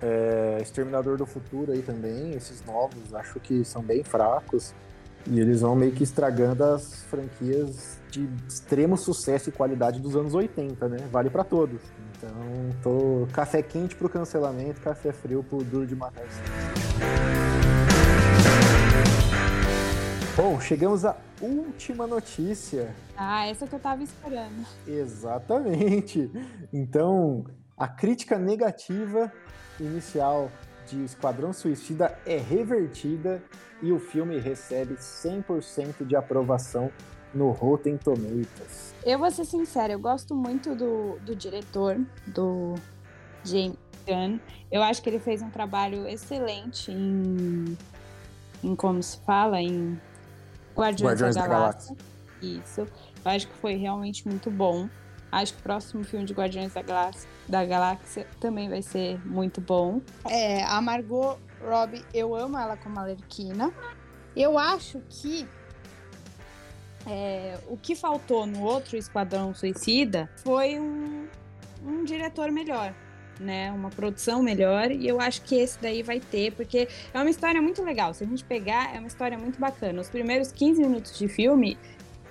[0.00, 4.74] é, Exterminador do Futuro aí também, esses novos, acho que são bem fracos.
[5.26, 10.34] E eles vão meio que estragando as franquias de extremo sucesso e qualidade dos anos
[10.34, 10.98] 80, né?
[11.10, 11.80] Vale pra todos.
[12.16, 12.30] Então,
[12.82, 16.24] tô café quente pro cancelamento, café frio pro duro de matar.
[20.36, 22.94] Bom, chegamos à última notícia.
[23.16, 24.66] Ah, essa que eu tava esperando.
[24.86, 26.30] Exatamente.
[26.72, 27.44] Então,
[27.76, 29.32] a crítica negativa
[29.80, 30.50] inicial
[30.86, 33.42] de Esquadrão Suicida é revertida
[33.82, 36.90] e o filme recebe 100% de aprovação
[37.32, 38.94] no Rotten Tomatoes.
[39.04, 42.74] Eu vou ser sincera, eu gosto muito do, do diretor, do
[43.44, 44.38] James Gunn.
[44.70, 47.76] Eu acho que ele fez um trabalho excelente em,
[48.62, 50.00] em como se fala, em
[50.76, 51.96] Guardiões, Guardiões da, da Galáxia.
[52.40, 52.82] Isso.
[52.82, 54.88] Eu acho que foi realmente muito bom.
[55.34, 59.60] Acho que o próximo filme de Guardiões da Galáxia, da Galáxia também vai ser muito
[59.60, 60.00] bom.
[60.30, 63.72] É, a Margot Robbie, eu amo ela como Alerquina.
[64.36, 65.44] Eu acho que
[67.04, 71.26] é, o que faltou no outro Esquadrão Suicida foi um,
[71.84, 72.94] um diretor melhor,
[73.40, 73.72] né?
[73.72, 74.92] Uma produção melhor.
[74.92, 78.14] E eu acho que esse daí vai ter, porque é uma história muito legal.
[78.14, 80.00] Se a gente pegar, é uma história muito bacana.
[80.00, 81.76] Os primeiros 15 minutos de filme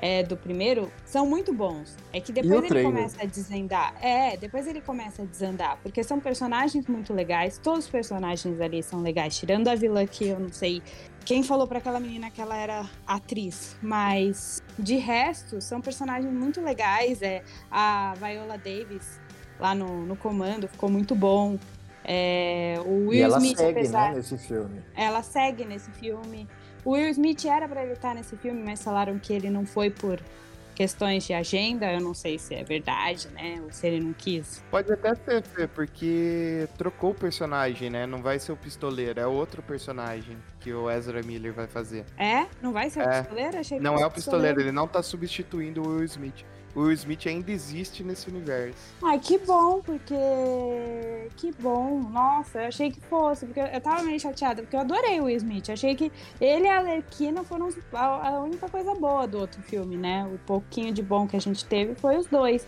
[0.04, 1.96] é, do primeiro são muito bons.
[2.12, 2.92] É que depois ele trailer?
[2.92, 3.96] começa a desandar.
[4.02, 5.80] É, depois ele começa a desandar.
[5.82, 7.58] Porque são personagens muito legais.
[7.58, 9.38] Todos os personagens ali são legais.
[9.38, 10.84] Tirando a vilã que eu não sei
[11.24, 13.78] quem falou pra aquela menina que ela era atriz.
[13.82, 17.22] Mas de resto, são personagens muito legais.
[17.22, 19.22] É, a Viola Davis
[19.58, 21.58] lá no, no comando ficou muito bom.
[22.04, 24.84] É, o Will e ela Smith, segue, apesar né, nesse filme.
[24.94, 26.46] ela segue nesse filme.
[26.86, 29.90] O Will Smith era pra ele estar nesse filme, mas falaram que ele não foi
[29.90, 30.20] por
[30.76, 31.92] questões de agenda.
[31.92, 33.62] Eu não sei se é verdade, né?
[33.64, 34.64] Ou se ele não quis.
[34.72, 38.06] Pode até ser, Fê, porque trocou o personagem, né?
[38.06, 42.06] Não vai ser o pistoleiro, é outro personagem que o Ezra Miller vai fazer.
[42.18, 42.48] É?
[42.62, 43.22] Não vai ser o É.
[43.22, 43.58] pistoleiro?
[43.60, 46.44] Achei que Não é o pistoleiro, ele não tá substituindo o Will Smith.
[46.76, 48.78] O Will Smith ainda existe nesse universo.
[49.04, 50.16] Ai, que bom, porque.
[51.38, 52.00] Que bom.
[52.00, 53.46] Nossa, eu achei que fosse.
[53.46, 55.70] Porque eu tava meio chateada, porque eu adorei o Will Smith.
[55.70, 60.26] Achei que ele e a Lerquina foram a única coisa boa do outro filme, né?
[60.34, 62.66] O pouquinho de bom que a gente teve foi os dois.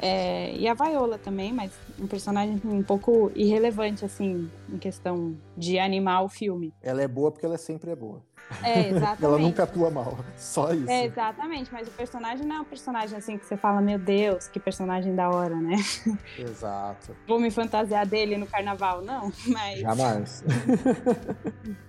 [0.00, 5.78] É, e a Viola também, mas um personagem um pouco irrelevante, assim, em questão de
[5.78, 6.72] animar o filme.
[6.80, 8.22] Ela é boa porque ela sempre é boa.
[8.62, 9.24] É, exatamente.
[9.24, 10.18] Ela nunca atua mal.
[10.36, 10.90] Só isso.
[10.90, 14.48] É, exatamente, mas o personagem não é um personagem assim que você fala, meu Deus,
[14.48, 15.76] que personagem da hora, né?
[16.38, 17.14] Exato.
[17.26, 19.80] Vou me fantasiar dele no carnaval, não, mas.
[19.80, 20.44] Jamais.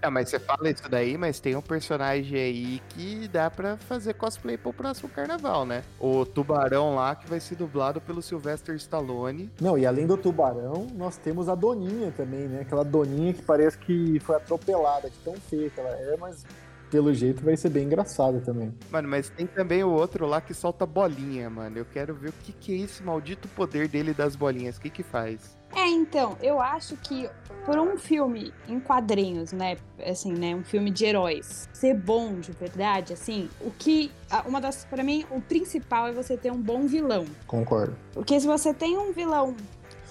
[0.01, 4.13] É, mas você fala isso daí, mas tem um personagem aí que dá pra fazer
[4.13, 5.83] cosplay pro próximo carnaval, né?
[5.99, 9.51] O tubarão lá que vai ser dublado pelo Sylvester Stallone.
[9.59, 12.61] Não, e além do tubarão, nós temos a Doninha também, né?
[12.61, 16.45] Aquela Doninha que parece que foi atropelada, de tão feia que ela é, mas
[16.89, 18.73] pelo jeito vai ser bem engraçada também.
[18.89, 21.78] Mano, mas tem também o outro lá que solta bolinha, mano.
[21.78, 24.78] Eu quero ver o que, que é esse maldito poder dele das bolinhas.
[24.78, 25.58] O que que faz?
[25.75, 27.30] É, então, eu acho que
[27.65, 29.78] por um filme em quadrinhos, né?
[30.04, 30.56] Assim, né?
[30.56, 34.12] Um filme de heróis, ser bom de verdade, assim, o que.
[34.47, 34.86] Uma das.
[34.86, 37.25] Pra mim, o principal é você ter um bom vilão.
[37.45, 37.95] Concordo.
[38.13, 39.56] Porque se você tem um vilão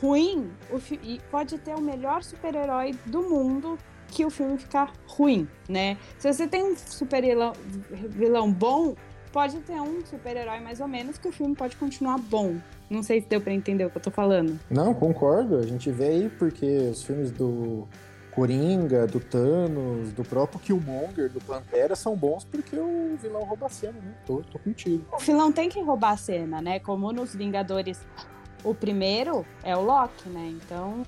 [0.01, 3.77] ruim, o e pode ter o melhor super-herói do mundo
[4.11, 5.97] que o filme ficar ruim, né?
[6.19, 7.53] Se você tem um super vilão,
[7.91, 8.95] vilão bom,
[9.33, 12.57] pode ter um super-herói mais ou menos que o filme pode continuar bom.
[12.91, 14.59] Não sei se deu pra entender o que eu tô falando.
[14.71, 15.59] Não, concordo.
[15.59, 17.87] A gente vê aí porque os filmes do
[18.33, 23.69] Coringa, do Thanos, do próprio Killmonger, do Pantera são bons porque o vilão rouba a
[23.69, 24.15] cena, né?
[24.25, 25.05] Tô, tô contigo.
[25.13, 26.79] O vilão tem que roubar a cena, né?
[26.79, 28.01] Como nos Vingadores,
[28.65, 30.55] o primeiro é o Loki, né?
[30.57, 31.03] Então,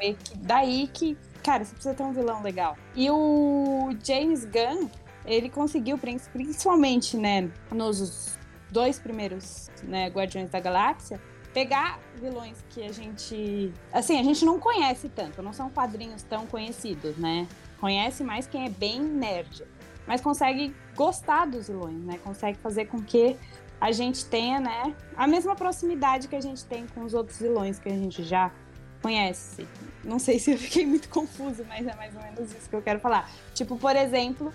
[0.00, 1.16] ver que daí que,
[1.50, 2.76] cara, você precisa ter um vilão legal.
[2.94, 4.88] E o James Gunn,
[5.26, 8.38] ele conseguiu, prin- principalmente, né, nos
[8.70, 11.20] dois primeiros, né, Guardiões da Galáxia,
[11.52, 16.46] pegar vilões que a gente, assim, a gente não conhece tanto, não são quadrinhos tão
[16.46, 17.48] conhecidos, né?
[17.80, 19.64] Conhece mais quem é bem nerd,
[20.06, 22.20] mas consegue gostar dos vilões, né?
[22.22, 23.36] Consegue fazer com que
[23.80, 27.80] a gente tenha, né, a mesma proximidade que a gente tem com os outros vilões
[27.80, 28.52] que a gente já
[29.00, 29.66] conhece.
[30.04, 32.82] Não sei se eu fiquei muito confuso, mas é mais ou menos isso que eu
[32.82, 33.30] quero falar.
[33.54, 34.52] Tipo, por exemplo,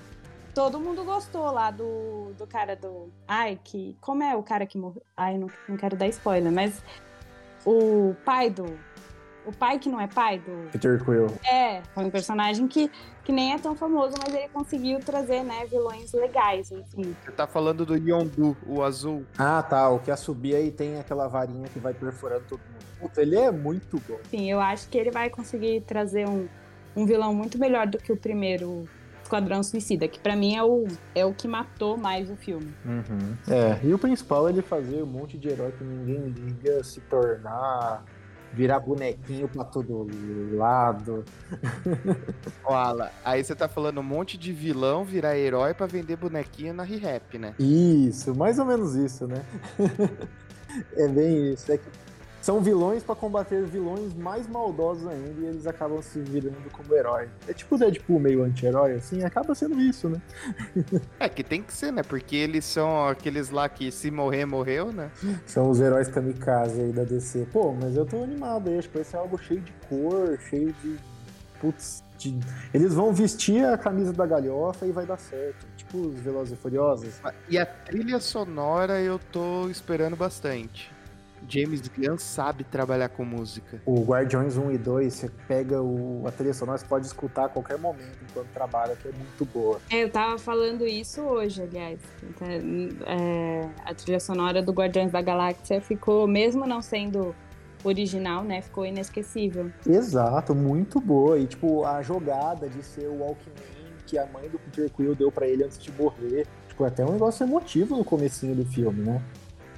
[0.54, 3.12] todo mundo gostou lá do, do cara do.
[3.28, 3.96] Ai, que.
[4.02, 5.04] Como é o cara que morreu?
[5.16, 6.82] Ai, não, não quero dar spoiler, mas
[7.66, 8.80] o pai do.
[9.46, 10.70] O pai que não é pai do.
[10.72, 11.28] Peter Quill.
[11.46, 12.90] É, foi um personagem que,
[13.24, 17.16] que nem é tão famoso, mas ele conseguiu trazer, né, vilões legais, assim.
[17.24, 19.26] Você tá falando do Yondu, o azul.
[19.38, 19.90] Ah, tá.
[19.90, 22.86] O que a subir aí tem aquela varinha que vai perfurando todo mundo.
[23.00, 24.18] Puta, ele é muito bom.
[24.30, 26.48] Sim, eu acho que ele vai conseguir trazer um,
[26.96, 28.88] um vilão muito melhor do que o primeiro
[29.26, 32.72] Esquadrão Suicida, que pra mim é o, é o que matou mais o filme.
[32.86, 33.36] Uhum.
[33.50, 37.02] É, e o principal é ele fazer um monte de herói que ninguém liga se
[37.02, 38.06] tornar.
[38.56, 40.08] Virar bonequinho pra todo
[40.54, 41.26] lado.
[42.66, 46.84] Ala, aí você tá falando um monte de vilão virar herói pra vender bonequinho na
[46.84, 47.54] Re-Rap, né?
[47.60, 49.44] Isso, mais ou menos isso, né?
[50.96, 51.70] é bem isso.
[51.72, 51.86] É que
[52.46, 57.28] são vilões pra combater vilões mais maldosos ainda e eles acabam se virando como herói.
[57.48, 60.22] É tipo o Deadpool meio anti-herói, assim, acaba sendo isso, né?
[61.20, 62.04] É que tem que ser, né?
[62.04, 65.10] Porque eles são aqueles lá que se morrer, morreu, né?
[65.48, 67.48] São os heróis kamikaze aí da DC.
[67.52, 70.72] Pô, mas eu tô animado aí, acho que vai ser algo cheio de cor, cheio
[70.84, 70.98] de.
[71.60, 72.04] Putz.
[72.20, 72.38] de-
[72.74, 75.66] Eles vão vestir a camisa da galhofa e vai dar certo.
[75.76, 77.16] Tipo os Velozes e Furiosos.
[77.50, 80.94] E a trilha sonora eu tô esperando bastante.
[81.48, 83.82] James Gunn sabe trabalhar com música.
[83.86, 87.50] O Guardiões 1 e 2, você pega o, a trilha sonora, você pode escutar a
[87.50, 89.80] qualquer momento enquanto trabalha, que é muito boa.
[89.90, 92.00] É, eu tava falando isso hoje, aliás.
[92.24, 92.48] Então,
[93.06, 97.36] é, a trilha sonora do Guardiões da Galáxia ficou, mesmo não sendo
[97.84, 99.72] original, né, ficou inesquecível.
[99.88, 101.38] Exato, muito boa.
[101.38, 103.76] E, tipo, a jogada de ser o Walkman
[104.06, 106.48] que a mãe do Peter Quill deu pra ele antes de morrer.
[106.68, 109.22] Tipo, é até um negócio emotivo no comecinho do filme, né?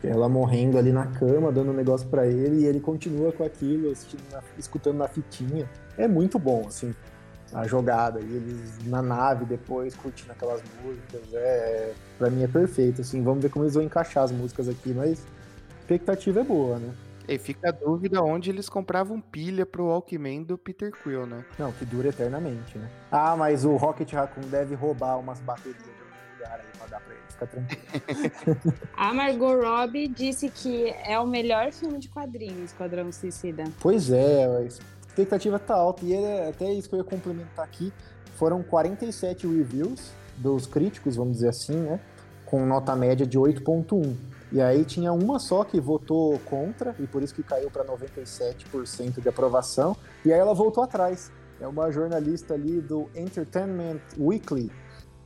[0.04, 3.91] Ela morrendo ali na cama, dando um negócio pra ele, e ele continua com aquilo,
[4.32, 5.68] na- escutando na fitinha.
[5.98, 6.93] É muito bom, assim,
[7.52, 8.20] a jogada.
[8.20, 11.22] E eles na nave depois, curtindo aquelas músicas.
[11.34, 13.24] É, pra mim é perfeito, assim.
[13.24, 16.93] Vamos ver como eles vão encaixar as músicas aqui, mas a expectativa é boa, né?
[17.28, 21.43] E fica a dúvida onde eles compravam pilha pro Walkman do Peter Quill, né?
[21.60, 22.88] Não, que dura eternamente, né?
[23.12, 25.97] Ah, mas o Rocket Raccoon deve roubar umas baterias
[27.38, 28.74] fica tranquilo.
[28.98, 33.66] A Margot Robbie disse que é o melhor filme de quadrinhos, Esquadrão Suicida.
[33.80, 36.04] Pois é, a expectativa tá alta.
[36.04, 37.94] E é até isso que eu ia complementar aqui.
[38.36, 42.00] Foram 47 reviews dos críticos, vamos dizer assim, né?
[42.46, 44.16] Com nota média de 8.1.
[44.52, 49.22] E aí tinha uma só que votou contra, e por isso que caiu para 97%
[49.22, 49.96] de aprovação.
[50.24, 51.32] E aí ela voltou atrás.
[51.60, 54.72] É uma jornalista ali do Entertainment Weekly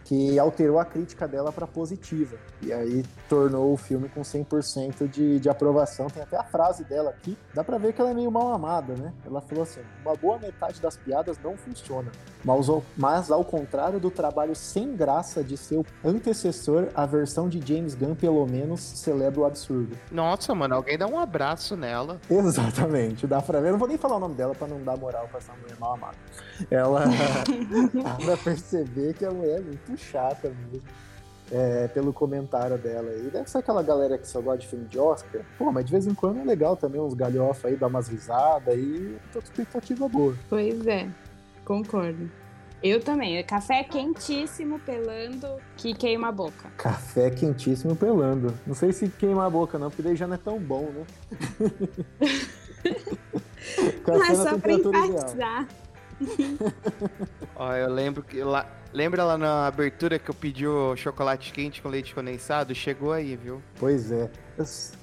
[0.06, 2.38] que alterou a crítica dela para positiva.
[2.62, 6.08] E aí tornou o filme com 100% de, de aprovação.
[6.08, 7.38] Tem até a frase dela aqui.
[7.54, 9.14] Dá pra ver que ela é meio mal amada, né?
[9.26, 12.12] Ela falou assim: uma boa metade das piadas não funciona.
[12.44, 17.62] Mas ao, mas ao contrário do trabalho sem graça de seu antecessor, a versão de
[17.66, 19.96] James Gunn, pelo menos, celebra o absurdo.
[20.12, 22.20] Nossa, mano, alguém dá um abraço nela.
[22.30, 23.68] Exatamente, dá pra ver.
[23.68, 25.78] Eu não vou nem falar o nome dela pra não dar moral pra essa mulher
[25.80, 26.18] mal amada.
[26.70, 27.06] Ela
[28.26, 30.88] dá pra perceber que a mulher é muito chata mesmo.
[31.52, 33.30] É, pelo comentário dela aí.
[33.30, 35.42] Deve ser aquela galera que só gosta de filme de Oscar.
[35.58, 38.74] Pô, mas de vez em quando é legal também uns galhofa aí, dar umas risadas
[38.74, 39.18] aí.
[39.34, 40.34] Tô com expectativa boa.
[40.50, 41.10] Pois é,
[41.66, 42.32] concordo.
[42.82, 43.38] Eu também.
[43.38, 46.70] É Café quentíssimo, pelando, que queima a boca.
[46.78, 48.54] Café quentíssimo pelando.
[48.66, 51.06] Não sei se queima a boca, não, porque daí já não é tão bom, né?
[54.04, 55.68] Café Mas na só pra enfatizar.
[57.56, 58.66] Ó, eu lembro que lá.
[58.94, 62.76] Lembra lá na abertura que eu pedi o chocolate quente com leite condensado?
[62.76, 63.62] Chegou aí, viu?
[63.80, 64.30] Pois é.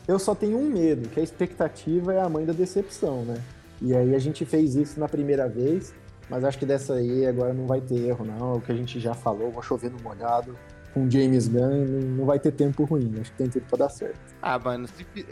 [0.06, 3.42] Eu, só tenho um medo, que a expectativa é a mãe da decepção, né?
[3.80, 5.94] E aí a gente fez isso na primeira vez,
[6.28, 8.54] mas acho que dessa aí agora não vai ter erro, não.
[8.54, 10.54] É o que a gente já falou, vou chover no molhado.
[10.92, 11.84] Com James Gunn
[12.16, 14.18] não, vai ter tempo ruim, acho que tem tudo pra dar certo.
[14.42, 14.86] Ah, mano,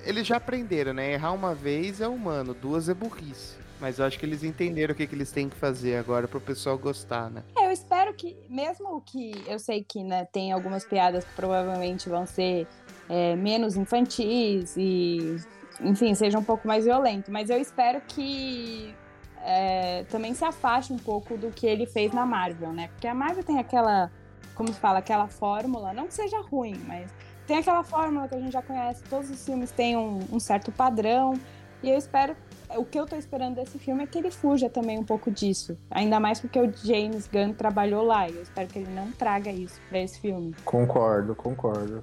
[0.04, 1.12] eles já aprenderam, né?
[1.12, 3.65] Errar uma vez é humano, duas é burrice.
[3.80, 6.40] Mas eu acho que eles entenderam o que, que eles têm que fazer agora pro
[6.40, 7.42] pessoal gostar, né?
[7.56, 12.08] É, eu espero que, mesmo que eu sei que né, tem algumas piadas que provavelmente
[12.08, 12.66] vão ser
[13.08, 15.36] é, menos infantis e,
[15.80, 18.94] enfim, seja um pouco mais violento, mas eu espero que
[19.42, 22.88] é, também se afaste um pouco do que ele fez na Marvel, né?
[22.88, 24.10] Porque a Marvel tem aquela,
[24.54, 27.10] como se fala, aquela fórmula, não que seja ruim, mas
[27.46, 30.72] tem aquela fórmula que a gente já conhece, todos os filmes têm um, um certo
[30.72, 31.34] padrão,
[31.82, 32.34] e eu espero
[32.76, 35.76] o que eu tô esperando desse filme é que ele fuja também um pouco disso.
[35.90, 38.28] Ainda mais porque o James Gunn trabalhou lá.
[38.28, 40.54] E eu espero que ele não traga isso pra esse filme.
[40.64, 42.00] Concordo, concordo.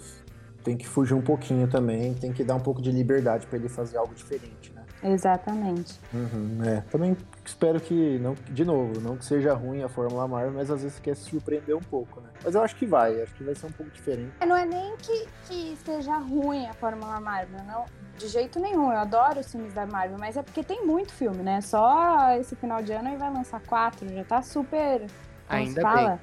[0.64, 3.68] Tem que fugir um pouquinho também, tem que dar um pouco de liberdade pra ele
[3.68, 4.82] fazer algo diferente, né?
[5.03, 5.99] Exatamente.
[6.13, 10.53] Uhum, é, também espero que, não, de novo, não que seja ruim a Fórmula Marvel,
[10.53, 12.29] mas às vezes quer se surpreender um pouco, né?
[12.43, 14.31] Mas eu acho que vai, acho que vai ser um pouco diferente.
[14.39, 17.85] É, não é nem que, que seja ruim a Fórmula Marvel, não,
[18.17, 18.91] de jeito nenhum.
[18.91, 21.59] Eu adoro os filmes da Marvel, mas é porque tem muito filme, né?
[21.61, 25.05] Só esse final de ano aí vai lançar quatro, já tá super.
[25.49, 26.19] Ainda fala?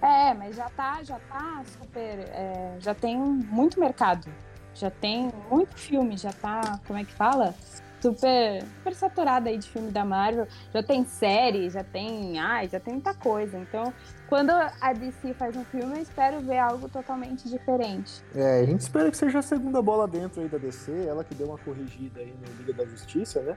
[0.00, 2.18] É, mas já tá, já tá super.
[2.30, 4.26] é, já tem muito mercado.
[4.74, 7.54] Já tem muito filme, já tá, como é que fala?
[8.00, 10.46] Super, super saturada aí de filme da Marvel.
[10.72, 12.38] Já tem série, já tem.
[12.38, 13.58] Ai, já tem muita coisa.
[13.58, 13.92] Então,
[14.28, 18.22] quando a DC faz um filme, eu espero ver algo totalmente diferente.
[18.34, 21.34] É, a gente espera que seja a segunda bola dentro aí da DC, ela que
[21.34, 23.56] deu uma corrigida aí no Liga da Justiça, né?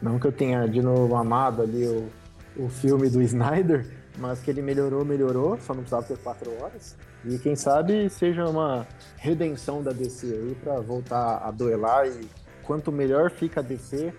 [0.00, 2.08] Não que eu tenha de novo amado ali o,
[2.56, 3.86] o filme do Snyder,
[4.18, 6.96] mas que ele melhorou, melhorou, só não precisava ter quatro horas.
[7.24, 8.86] E quem sabe seja uma
[9.16, 12.28] redenção da DC aí pra voltar a duelar e
[12.68, 14.12] quanto melhor fica a DC,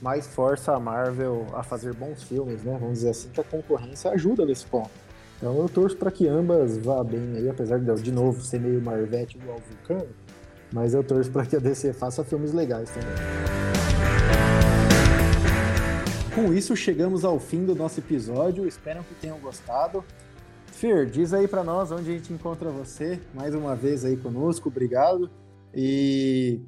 [0.00, 2.78] mais força a Marvel a fazer bons filmes, né?
[2.80, 4.92] Vamos dizer assim, que a concorrência ajuda nesse ponto.
[5.36, 8.80] Então eu torço para que ambas vá bem aí, apesar de de novo, ser meio
[8.80, 10.08] Marvete igual Vulcano,
[10.72, 13.08] mas eu torço para que a DC faça filmes legais também.
[16.32, 18.68] Com isso, chegamos ao fim do nosso episódio.
[18.68, 20.04] Espero que tenham gostado.
[20.66, 24.68] Fer, diz aí para nós onde a gente encontra você, mais uma vez aí conosco,
[24.68, 25.28] obrigado.
[25.74, 26.60] E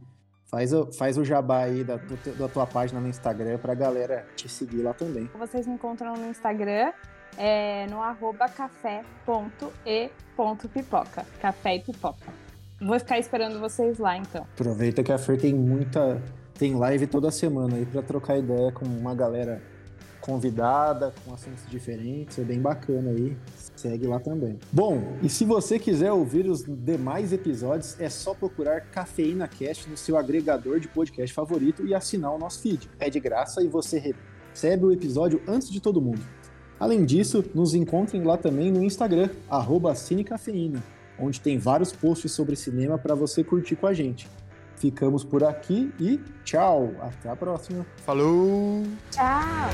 [0.50, 1.96] faz o, faz o jabá aí da,
[2.38, 5.30] da tua página no Instagram pra galera te seguir lá também.
[5.38, 6.92] Vocês me encontram no Instagram,
[7.36, 9.36] é, no arroba café.e.pipoca.
[11.40, 12.32] Café e pipoca.
[12.80, 14.42] Vou ficar esperando vocês lá, então.
[14.54, 16.22] Aproveita que a Fer tem muita.
[16.56, 19.60] tem live toda semana aí pra trocar ideia com uma galera
[20.28, 22.38] convidada, com assuntos diferentes.
[22.38, 23.34] É bem bacana aí.
[23.74, 24.58] Segue lá também.
[24.70, 29.96] Bom, e se você quiser ouvir os demais episódios, é só procurar Cafeína Cast no
[29.96, 32.90] seu agregador de podcast favorito e assinar o nosso feed.
[33.00, 34.14] É de graça e você
[34.52, 36.20] recebe o episódio antes de todo mundo.
[36.78, 39.30] Além disso, nos encontrem lá também no Instagram,
[39.96, 40.84] Cinecafeína,
[41.18, 44.28] onde tem vários posts sobre cinema para você curtir com a gente.
[44.78, 46.92] Ficamos por aqui e tchau.
[47.00, 47.84] Até a próxima.
[48.04, 48.84] Falou!
[49.10, 49.68] Tchau!